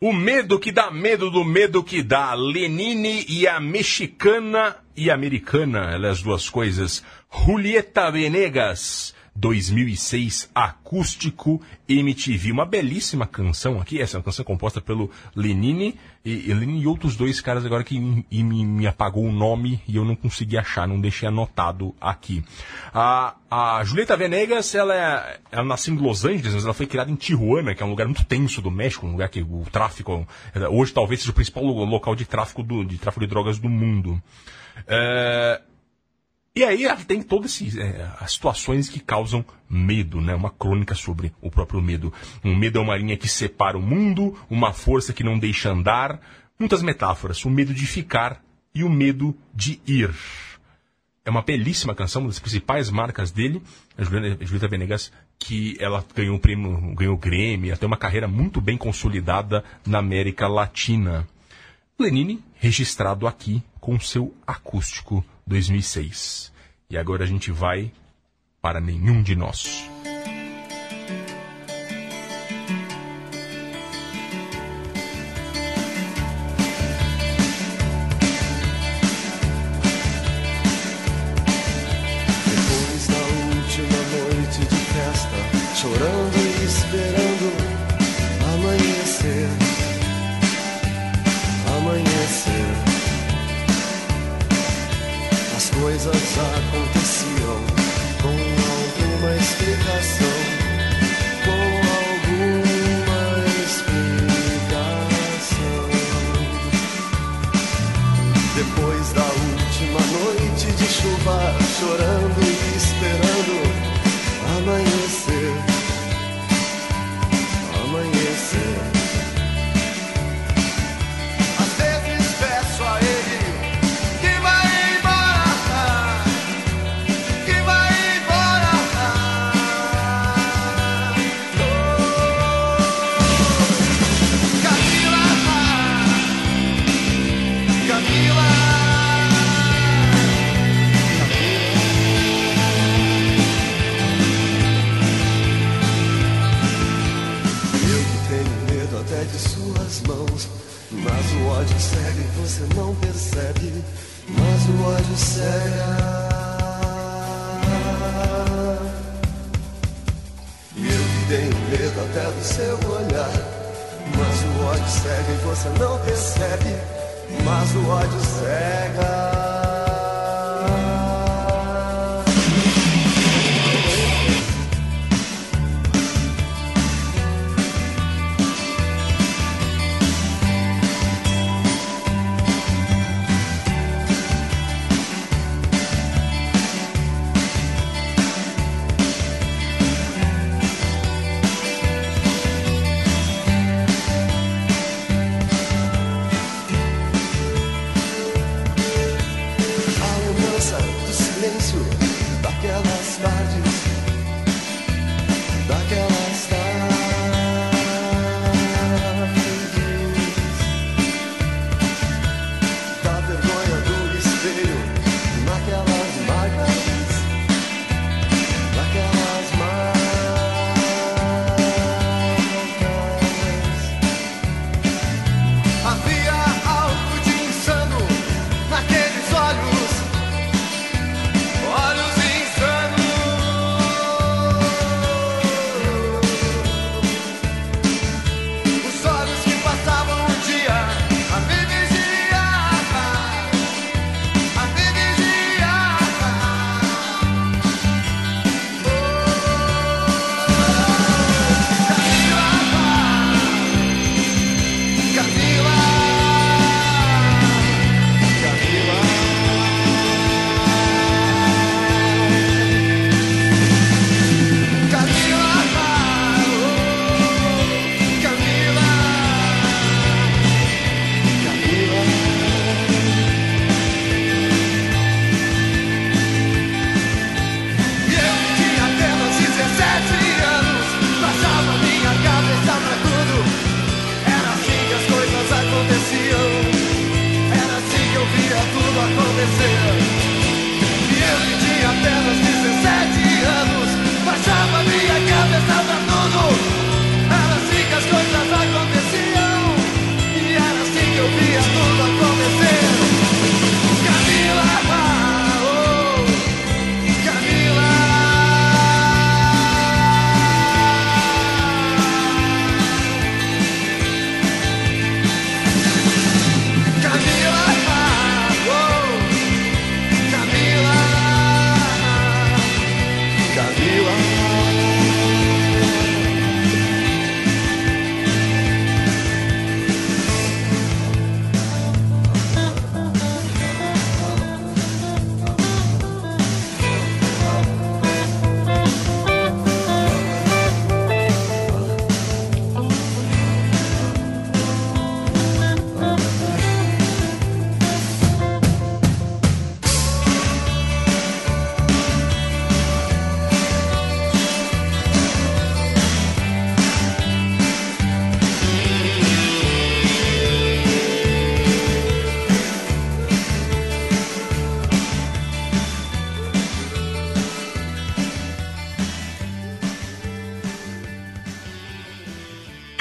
O 0.00 0.12
medo 0.12 0.58
que 0.58 0.72
dá 0.72 0.90
medo 0.90 1.30
do 1.30 1.44
medo 1.44 1.84
que 1.84 2.02
dá. 2.02 2.34
Lenine 2.34 3.24
e 3.28 3.46
a 3.46 3.60
mexicana 3.60 4.78
e 4.96 5.08
americana, 5.08 5.92
elas 5.92 6.20
duas 6.20 6.50
coisas. 6.50 7.04
Julieta 7.30 8.10
Venegas, 8.10 9.14
2006, 9.34 10.50
acústico 10.54 11.60
MTV. 11.88 12.52
Uma 12.52 12.66
belíssima 12.66 13.26
canção 13.26 13.80
aqui. 13.80 14.00
Essa 14.00 14.16
é 14.16 14.18
uma 14.18 14.24
canção 14.24 14.44
composta 14.44 14.80
pelo 14.80 15.10
Lenine 15.34 15.98
e, 16.24 16.50
e, 16.50 16.54
Lenine 16.54 16.82
e 16.82 16.86
outros 16.86 17.16
dois 17.16 17.40
caras 17.40 17.64
agora 17.64 17.82
que 17.82 17.98
me, 17.98 18.26
e 18.30 18.42
me, 18.42 18.64
me 18.64 18.86
apagou 18.86 19.24
o 19.24 19.32
nome 19.32 19.82
e 19.88 19.96
eu 19.96 20.04
não 20.04 20.14
consegui 20.14 20.58
achar, 20.58 20.86
não 20.86 21.00
deixei 21.00 21.28
anotado 21.28 21.94
aqui. 22.00 22.44
A, 22.92 23.34
a 23.50 23.82
Julieta 23.84 24.16
Venegas, 24.16 24.74
ela, 24.74 24.94
é, 24.94 25.40
ela 25.50 25.64
nasceu 25.64 25.94
em 25.94 25.98
Los 25.98 26.24
Angeles, 26.24 26.54
mas 26.54 26.64
ela 26.64 26.74
foi 26.74 26.86
criada 26.86 27.10
em 27.10 27.16
Tijuana, 27.16 27.74
que 27.74 27.82
é 27.82 27.86
um 27.86 27.90
lugar 27.90 28.06
muito 28.06 28.24
tenso 28.24 28.60
do 28.60 28.70
México, 28.70 29.06
um 29.06 29.12
lugar 29.12 29.28
que 29.30 29.40
o 29.40 29.64
tráfico, 29.72 30.26
hoje 30.70 30.92
talvez 30.92 31.20
seja 31.20 31.32
o 31.32 31.34
principal 31.34 31.64
local 31.64 32.14
de 32.14 32.24
tráfico, 32.24 32.62
do, 32.62 32.84
de 32.84 32.98
tráfico 32.98 33.24
de 33.24 33.30
drogas 33.30 33.58
do 33.58 33.68
mundo. 33.68 34.22
É, 34.86 35.60
e 36.54 36.64
aí 36.64 36.84
ela 36.84 36.96
tem 36.96 37.22
todas 37.22 37.62
é, 37.78 38.10
as 38.20 38.32
situações 38.32 38.88
que 38.88 39.00
causam 39.00 39.42
medo, 39.70 40.20
né? 40.20 40.34
Uma 40.34 40.50
crônica 40.50 40.94
sobre 40.94 41.32
o 41.40 41.50
próprio 41.50 41.80
medo. 41.80 42.12
Um 42.44 42.54
medo 42.54 42.78
é 42.78 42.82
uma 42.82 42.96
linha 42.96 43.16
que 43.16 43.26
separa 43.26 43.78
o 43.78 43.82
mundo, 43.82 44.38
uma 44.50 44.72
força 44.72 45.14
que 45.14 45.24
não 45.24 45.38
deixa 45.38 45.70
andar. 45.70 46.20
Muitas 46.58 46.82
metáforas. 46.82 47.42
O 47.46 47.50
medo 47.50 47.72
de 47.72 47.86
ficar 47.86 48.42
e 48.74 48.84
o 48.84 48.90
medo 48.90 49.34
de 49.54 49.80
ir. 49.86 50.14
É 51.24 51.30
uma 51.30 51.40
belíssima 51.40 51.94
canção, 51.94 52.22
uma 52.22 52.28
das 52.28 52.38
principais 52.38 52.90
marcas 52.90 53.30
dele, 53.30 53.62
a 53.96 54.02
Julieta, 54.02 54.44
Julieta 54.44 54.68
Venegas, 54.68 55.12
que 55.38 55.76
ela 55.80 56.04
ganhou 56.14 56.36
o 56.36 56.40
prêmio, 56.40 56.94
ganhou 56.94 57.14
o 57.14 57.18
Grammy, 57.18 57.68
ela 57.68 57.78
tem 57.78 57.86
uma 57.86 57.96
carreira 57.96 58.28
muito 58.28 58.60
bem 58.60 58.76
consolidada 58.76 59.64
na 59.86 59.98
América 59.98 60.48
Latina. 60.48 61.26
Lenine, 61.98 62.42
registrado 62.58 63.26
aqui 63.26 63.62
com 63.80 63.98
seu 64.00 64.34
acústico 64.46 65.24
2006. 65.46 66.52
E 66.88 66.98
agora 66.98 67.24
a 67.24 67.26
gente 67.26 67.50
vai 67.50 67.92
para 68.60 68.80
nenhum 68.80 69.22
de 69.22 69.34
nós. 69.34 69.88
Coisas 96.02 96.38
aconteciam 96.38 96.91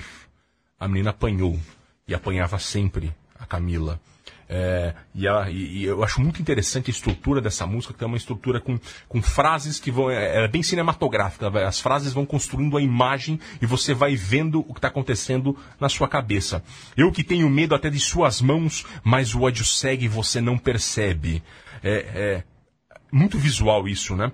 A 0.78 0.86
menina 0.86 1.11
apanhou, 1.11 1.59
e 2.07 2.14
apanhava 2.14 2.61
sempre, 2.61 3.12
a 3.36 3.44
Camila. 3.44 4.01
É, 4.51 4.94
e, 5.14 5.26
ela- 5.26 5.51
e- 5.51 5.78
e 5.78 5.84
eu 5.84 6.03
acho 6.03 6.20
muito 6.22 6.40
interessante 6.40 6.90
a 6.90 6.92
estrutura 6.92 7.40
dessa 7.40 7.66
música, 7.66 7.92
que 7.92 7.99
tem 7.99 8.09
uma 8.09 8.16
estrutura 8.16 8.61
com, 8.61 8.78
com 9.07 9.20
frases 9.20 9.78
que 9.78 9.90
vão. 9.90 10.11
É, 10.11 10.44
é 10.44 10.49
bem 10.49 10.62
cinematográfica. 10.62 11.49
As 11.66 11.80
frases 11.80 12.12
vão 12.14 12.24
construindo 12.24 12.76
a 12.76 12.80
imagem 12.82 13.38
e 13.61 13.66
você 13.66 13.92
vai 13.92 14.16
vendo 14.16 14.61
o 14.61 14.72
que 14.72 14.78
está 14.78 14.88
acontecendo 14.88 15.57
na 15.78 15.88
sua 15.88 16.09
cabeça. 16.09 16.62
Eu 16.96 17.12
que 17.12 17.22
tenho 17.22 17.49
medo 17.51 17.74
até 17.74 17.90
de 17.90 18.01
suas 18.01 18.40
mãos, 18.40 18.86
mas 19.05 19.34
o 19.34 19.42
ódio 19.42 19.64
segue 19.64 20.07
e 20.07 20.09
você 20.09 20.40
não 20.40 20.57
percebe. 20.57 21.42
É, 21.82 21.99
é 22.14 22.44
muito 23.12 23.38
visual 23.38 23.86
isso, 23.86 24.16
né? 24.16 24.32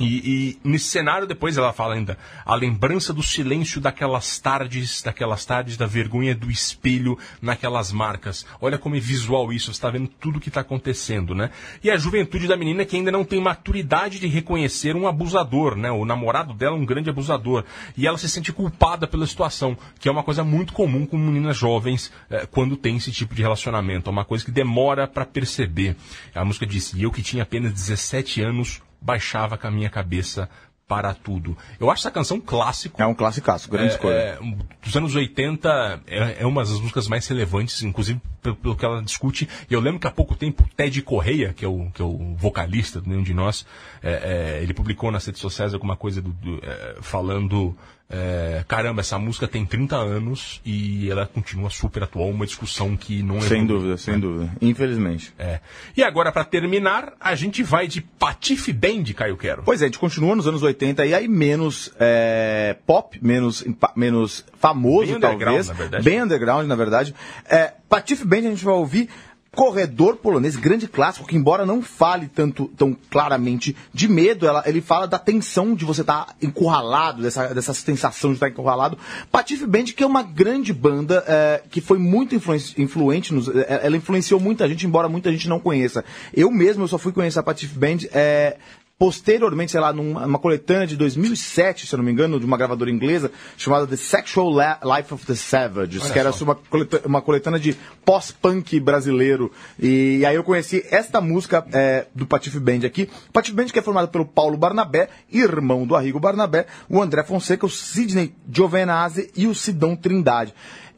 E, 0.00 0.56
e 0.64 0.68
nesse 0.68 0.86
cenário, 0.86 1.26
depois 1.26 1.58
ela 1.58 1.74
fala 1.74 1.94
ainda, 1.94 2.16
a 2.44 2.54
lembrança 2.54 3.12
do 3.12 3.22
silêncio 3.22 3.82
daquelas 3.82 4.38
tardes, 4.38 5.02
daquelas 5.02 5.44
tardes 5.44 5.76
da 5.76 5.86
vergonha 5.86 6.34
do 6.34 6.50
espelho 6.50 7.18
naquelas 7.42 7.92
marcas. 7.92 8.46
Olha 8.62 8.78
como 8.78 8.96
é 8.96 9.00
visual 9.00 9.52
isso, 9.52 9.66
você 9.66 9.72
está 9.72 9.90
vendo 9.90 10.08
tudo 10.08 10.38
o 10.38 10.40
que 10.40 10.48
está 10.48 10.62
acontecendo, 10.62 11.34
né? 11.34 11.50
E 11.84 11.90
a 11.90 11.98
juventude 11.98 12.48
da 12.48 12.56
menina 12.56 12.86
que 12.86 12.96
ainda 12.96 13.12
não 13.12 13.24
tem 13.24 13.40
maturidade 13.40 14.18
de 14.18 14.26
reconhecer 14.26 14.96
um 14.96 15.06
abusador, 15.06 15.76
né? 15.76 15.90
O 15.90 16.06
namorado 16.06 16.54
dela 16.54 16.76
é 16.76 16.80
um 16.80 16.86
grande 16.86 17.10
abusador. 17.10 17.64
E 17.94 18.06
ela 18.06 18.16
se 18.16 18.28
sente 18.28 18.52
culpada 18.52 19.06
pela 19.06 19.26
situação, 19.26 19.76
que 19.98 20.08
é 20.08 20.12
uma 20.12 20.22
coisa 20.22 20.42
muito 20.42 20.72
comum 20.72 21.04
com 21.04 21.18
meninas 21.18 21.58
jovens 21.58 22.10
eh, 22.30 22.46
quando 22.50 22.74
tem 22.74 22.96
esse 22.96 23.12
tipo 23.12 23.34
de 23.34 23.42
relacionamento. 23.42 24.08
É 24.08 24.12
uma 24.12 24.24
coisa 24.24 24.44
que 24.44 24.50
demora 24.50 25.06
para 25.06 25.26
perceber. 25.26 25.94
A 26.34 26.44
música 26.44 26.66
diz, 26.66 26.94
e 26.94 27.02
eu 27.02 27.10
que 27.10 27.22
tinha 27.22 27.42
apenas 27.42 27.72
17 27.72 28.40
anos, 28.40 28.80
baixava 29.00 29.56
com 29.56 29.66
a 29.66 29.70
minha 29.70 29.90
cabeça 29.90 30.48
para 30.90 31.14
tudo. 31.14 31.56
Eu 31.78 31.88
acho 31.88 32.02
essa 32.02 32.10
canção 32.10 32.38
um 32.38 32.40
clássico. 32.40 33.00
É 33.00 33.06
um 33.06 33.14
classicaço, 33.14 33.70
grande 33.70 33.92
É, 33.92 33.94
escolha. 33.94 34.12
é, 34.12 34.38
dos 34.82 34.96
anos 34.96 35.14
80, 35.14 36.02
é, 36.04 36.38
é 36.40 36.46
uma 36.46 36.62
das 36.64 36.80
músicas 36.80 37.06
mais 37.06 37.28
relevantes, 37.28 37.80
inclusive 37.84 38.20
pelo, 38.42 38.56
pelo 38.56 38.74
que 38.74 38.84
ela 38.84 39.00
discute. 39.00 39.48
E 39.70 39.72
eu 39.72 39.78
lembro 39.78 40.00
que 40.00 40.08
há 40.08 40.10
pouco 40.10 40.34
tempo, 40.34 40.68
Ted 40.76 41.00
Correia, 41.02 41.52
que 41.52 41.64
é 41.64 41.68
o, 41.68 41.88
que 41.94 42.02
é 42.02 42.04
o 42.04 42.34
vocalista 42.36 43.00
do 43.00 43.08
Nenhum 43.08 43.22
de 43.22 43.32
Nós, 43.32 43.64
é, 44.02 44.56
é, 44.58 44.62
ele 44.64 44.74
publicou 44.74 45.12
nas 45.12 45.24
redes 45.24 45.40
sociais 45.40 45.72
alguma 45.74 45.96
coisa 45.96 46.20
do, 46.20 46.30
do, 46.30 46.60
é, 46.64 46.96
falando. 47.00 47.76
É, 48.12 48.64
caramba, 48.66 49.02
essa 49.02 49.18
música 49.20 49.46
tem 49.46 49.64
30 49.64 49.94
anos 49.94 50.60
e 50.64 51.08
ela 51.08 51.26
continua 51.26 51.70
super 51.70 52.02
atual, 52.02 52.28
uma 52.28 52.44
discussão 52.44 52.96
que 52.96 53.22
não 53.22 53.38
é. 53.38 53.42
Sem 53.42 53.64
dúvida, 53.64 53.96
sem 53.96 54.18
dúvida. 54.18 54.52
Infelizmente. 54.60 55.32
É. 55.38 55.60
E 55.96 56.02
agora, 56.02 56.32
para 56.32 56.44
terminar, 56.44 57.12
a 57.20 57.36
gente 57.36 57.62
vai 57.62 57.86
de 57.86 58.00
Patife 58.00 58.72
Band, 58.72 59.04
Caio 59.14 59.36
Quero. 59.36 59.62
Pois 59.62 59.80
é, 59.80 59.84
a 59.84 59.88
gente 59.88 59.98
continua 60.00 60.34
nos 60.34 60.48
anos 60.48 60.60
80 60.60 61.06
e 61.06 61.14
aí 61.14 61.28
menos 61.28 61.92
é, 62.00 62.76
pop, 62.84 63.16
menos, 63.22 63.64
menos 63.94 64.44
famoso, 64.58 65.06
Bem 65.06 65.16
underground, 65.16 65.44
talvez. 65.44 65.68
na 65.68 65.74
verdade. 65.74 66.04
Bem 66.04 66.22
underground, 66.22 66.66
na 66.66 66.74
verdade. 66.74 67.14
É, 67.48 67.74
Patife 67.88 68.24
Band 68.24 68.38
a 68.38 68.42
gente 68.42 68.64
vai 68.64 68.74
ouvir 68.74 69.08
Corredor 69.54 70.16
Polonês, 70.16 70.54
grande 70.54 70.86
clássico, 70.86 71.26
que 71.26 71.36
embora 71.36 71.66
não 71.66 71.82
fale 71.82 72.28
tanto 72.28 72.70
tão 72.76 72.96
claramente 73.10 73.76
de 73.92 74.06
medo, 74.06 74.46
ela, 74.46 74.62
ele 74.64 74.80
fala 74.80 75.08
da 75.08 75.18
tensão 75.18 75.74
de 75.74 75.84
você 75.84 76.02
estar 76.02 76.36
encurralado, 76.40 77.22
dessa, 77.22 77.52
dessa 77.52 77.74
sensação 77.74 78.30
de 78.30 78.36
estar 78.36 78.48
encurralado. 78.48 78.96
Patife 79.30 79.66
Band, 79.66 79.84
que 79.86 80.04
é 80.04 80.06
uma 80.06 80.22
grande 80.22 80.72
banda 80.72 81.24
é, 81.26 81.62
que 81.68 81.80
foi 81.80 81.98
muito 81.98 82.34
influenci- 82.34 82.80
influente, 82.80 83.34
nos, 83.34 83.48
é, 83.48 83.80
ela 83.82 83.96
influenciou 83.96 84.38
muita 84.38 84.68
gente, 84.68 84.86
embora 84.86 85.08
muita 85.08 85.32
gente 85.32 85.48
não 85.48 85.58
conheça. 85.58 86.04
Eu 86.32 86.50
mesmo, 86.50 86.84
eu 86.84 86.88
só 86.88 86.96
fui 86.96 87.12
conhecer 87.12 87.40
a 87.40 87.42
Patife 87.42 87.76
Band 87.76 88.06
é, 88.12 88.56
posteriormente, 89.00 89.72
sei 89.72 89.80
lá, 89.80 89.94
numa 89.94 90.26
numa 90.26 90.38
coletânea 90.38 90.86
de 90.86 90.94
2007, 90.94 91.86
se 91.86 91.94
eu 91.94 91.96
não 91.96 92.04
me 92.04 92.12
engano, 92.12 92.38
de 92.38 92.44
uma 92.44 92.58
gravadora 92.58 92.90
inglesa, 92.90 93.32
chamada 93.56 93.86
The 93.86 93.96
Sexual 93.96 94.50
La- 94.50 94.78
Life 94.84 95.14
of 95.14 95.24
the 95.24 95.34
Savages, 95.34 96.02
Olha 96.02 96.12
que 96.12 96.18
era 96.18 96.32
só. 96.32 96.44
uma, 96.44 96.54
coleta- 96.54 97.00
uma 97.06 97.22
coletânea 97.22 97.58
de 97.58 97.74
pós-punk 98.04 98.78
brasileiro. 98.78 99.50
E, 99.78 100.22
aí 100.26 100.34
eu 100.36 100.44
conheci 100.44 100.84
esta 100.90 101.18
música 101.18 101.66
é, 101.72 102.08
do 102.14 102.26
Patife 102.26 102.60
Band 102.60 102.84
aqui. 102.84 103.08
Patife 103.32 103.56
Band 103.56 103.66
que 103.68 103.78
é 103.78 103.82
formado 103.82 104.08
pelo 104.08 104.26
Paulo 104.26 104.58
Barnabé, 104.58 105.08
irmão 105.32 105.86
do 105.86 105.96
Arrigo 105.96 106.20
Barnabé, 106.20 106.66
o 106.86 107.00
André 107.00 107.22
Fonseca, 107.24 107.64
o 107.64 107.70
Sidney 107.70 108.34
Giovenazzi 108.52 109.30
e 109.34 109.46
o 109.46 109.54
Sidão 109.54 109.96
Trindade. 109.96 110.52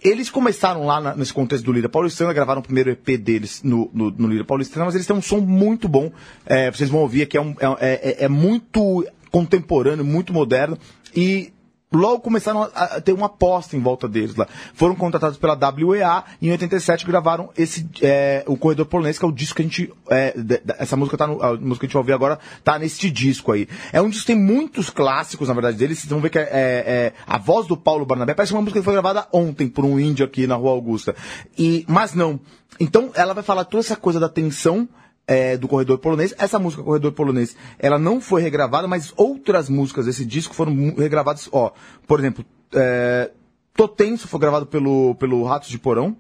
Eles 0.05 0.29
começaram 0.31 0.85
lá 0.85 1.01
na- 1.01 1.15
nesse 1.15 1.33
contexto 1.33 1.65
do 1.65 1.73
Lira 1.73 1.89
Paulistana, 1.89 2.33
gravaram 2.33 2.61
o 2.61 2.65
primeiro 2.65 2.91
EP 2.91 3.17
deles 3.17 3.63
no, 3.63 3.89
no, 3.95 4.11
no 4.11 4.29
Lira 4.29 4.45
Paulistana, 4.45 4.85
mas 4.85 4.95
eles 4.95 5.07
têm 5.07 5.15
um 5.17 5.23
som 5.23 5.39
muito 5.39 5.89
bom. 5.89 6.11
É, 6.45 6.71
vocês 6.71 6.91
vão 6.91 7.01
ouvir 7.01 7.27
que 7.27 7.37
é, 7.37 7.41
um- 7.41 7.55
é, 7.61 7.77
é- 8.21 8.25
é 8.25 8.29
muito 8.29 9.07
contemporâneo, 9.31 10.05
muito 10.05 10.33
moderno. 10.33 10.77
E 11.15 11.53
logo 11.93 12.21
começaram 12.21 12.63
a, 12.75 13.01
ter 13.01 13.13
uma 13.13 13.27
aposta 13.27 13.77
em 13.77 13.81
volta 13.81 14.09
deles 14.09 14.35
lá. 14.37 14.47
Foram 14.75 14.95
contratados 14.95 15.39
pela 15.39 15.55
WEA 15.55 16.25
e 16.41 16.49
em 16.49 16.51
87 16.53 17.07
gravaram 17.07 17.51
esse 17.57 17.89
é, 18.01 18.45
o 18.47 18.57
Corredor 18.57 18.87
Polonês, 18.87 19.19
que 19.19 19.25
é 19.25 19.29
o 19.29 19.33
disco 19.33 19.57
que 19.57 19.63
a 19.63 19.65
gente. 19.65 19.93
é, 20.11 20.35
essa 20.79 20.97
música 20.97 21.17
tá 21.17 21.27
no, 21.27 21.43
a 21.43 21.55
música 21.57 21.81
que 21.81 21.87
a 21.87 21.89
gente 21.89 21.95
vai 21.95 22.01
ouvir 22.03 22.13
agora 22.13 22.39
tá 22.65 22.79
neste 22.79 23.11
disco 23.11 23.53
aí. 23.53 23.69
É 23.93 24.01
um 24.01 24.09
disco 24.09 24.27
que 24.27 24.33
tem 24.33 24.41
muitos 24.41 24.91
clássicos, 24.91 25.49
na 25.49 25.55
verdade, 25.55 25.77
deles. 25.77 25.99
Vocês 25.99 26.11
vão 26.11 26.21
ver 26.21 26.31
que 26.31 26.39
é, 26.39 26.43
é- 26.43 26.49
é 26.53 27.13
a 27.27 27.39
voz 27.39 27.67
do 27.67 27.77
Paulo 27.77 28.05
Barnabé 28.07 28.35
parece 28.35 28.53
uma 28.53 28.63
música 28.63 28.81
que 28.81 28.85
foi 28.85 28.93
gravada 28.95 29.27
ontem 29.33 29.69
por 29.69 29.85
um 29.85 29.99
índio 29.99 30.25
aqui 30.25 30.47
na 30.47 30.55
Rua 30.55 30.71
Augusta. 30.71 31.15
E, 31.59 31.85
mas 31.89 32.15
não. 32.15 32.41
Então 32.81 33.11
ela 33.15 33.35
vai 33.35 33.43
falar 33.43 33.65
toda 33.65 33.83
essa 33.83 33.97
coisa 33.97 34.19
da 34.19 34.29
tensão 34.29 34.89
é, 35.27 35.57
do 35.57 35.69
Corredor 35.69 35.99
Polonês. 35.99 36.35
Essa 36.39 36.59
música 36.59 36.83
Corredor 36.83 37.13
Polonês, 37.13 37.57
ela 37.79 37.99
não 37.99 38.21
foi 38.21 38.43
regravada, 38.43 38.89
mas 38.89 39.13
outras 39.17 39.69
músicas 39.69 40.07
desse 40.07 40.25
disco 40.25 40.55
foram 40.55 40.95
regravadas, 40.97 41.49
ó, 41.53 41.73
por 42.07 42.19
exemplo, 42.19 42.45
é, 42.75 43.31
Tô 43.75 43.89
Tenso 43.89 44.29
foi 44.29 44.39
gravado 44.39 44.67
pelo, 44.67 45.15
pelo 45.15 45.45
Ratos 45.45 45.69
de 45.69 45.79
Porão, 45.79 46.17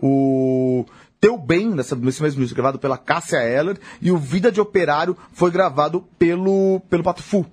o 0.00 0.84
Teu 1.20 1.36
Bem, 1.36 1.70
nessa, 1.70 1.96
nesse 1.96 2.22
mesmo 2.22 2.40
disco, 2.40 2.54
gravado 2.54 2.78
pela 2.78 2.96
Cássia 2.96 3.38
Eller, 3.38 3.78
e 4.00 4.10
o 4.10 4.16
Vida 4.16 4.52
de 4.52 4.60
Operário 4.60 5.16
foi 5.32 5.50
gravado 5.50 6.04
pelo, 6.18 6.80
pelo 6.88 7.02
Pato 7.02 7.22
Fu. 7.22 7.46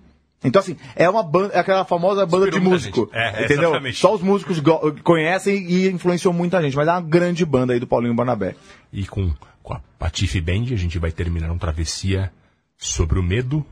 Então, 0.43 0.61
assim, 0.61 0.77
é 0.95 1.09
uma 1.09 1.21
banda, 1.21 1.53
é 1.53 1.59
aquela 1.59 1.83
famosa 1.83 2.25
banda 2.25 2.47
Inspirou 2.47 2.59
de 2.63 2.69
músico. 2.69 3.09
É, 3.11 3.43
entendeu? 3.43 3.71
exatamente. 3.71 3.97
Só 3.97 4.15
os 4.15 4.21
músicos 4.21 4.61
conhecem 5.03 5.69
e 5.69 5.89
influenciou 5.89 6.33
muita 6.33 6.61
gente, 6.61 6.77
mas 6.77 6.87
é 6.87 6.91
uma 6.91 7.01
grande 7.01 7.45
banda 7.45 7.73
aí 7.73 7.79
do 7.79 7.87
Paulinho 7.87 8.13
Barnabé. 8.13 8.55
E 8.93 9.05
com, 9.05 9.33
com 9.69 9.75
a 9.75 9.81
Patife 9.99 10.41
Band, 10.41 10.63
a 10.73 10.75
gente 10.75 10.97
vai 10.97 11.11
terminar 11.11 11.51
uma 11.51 11.59
travessia 11.59 12.31
sobre 12.75 13.19
o 13.19 13.23
medo. 13.23 13.63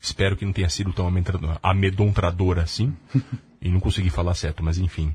Espero 0.00 0.34
que 0.34 0.46
não 0.46 0.52
tenha 0.52 0.68
sido 0.70 0.92
tão 0.94 1.06
amedra- 1.06 1.58
amedrontador 1.62 2.58
assim. 2.58 2.96
e 3.60 3.68
não 3.68 3.78
consegui 3.78 4.08
falar 4.08 4.34
certo, 4.34 4.62
mas 4.62 4.78
enfim. 4.78 5.14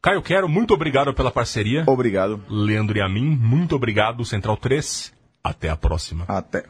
Caio 0.00 0.22
Quero, 0.22 0.48
muito 0.48 0.72
obrigado 0.72 1.12
pela 1.12 1.30
parceria. 1.30 1.84
Obrigado. 1.86 2.42
Leandro 2.48 2.96
e 2.96 3.02
a 3.02 3.08
mim, 3.08 3.36
muito 3.36 3.76
obrigado. 3.76 4.24
Central 4.24 4.56
3, 4.56 5.12
até 5.42 5.68
a 5.68 5.76
próxima. 5.76 6.24
Até. 6.26 6.64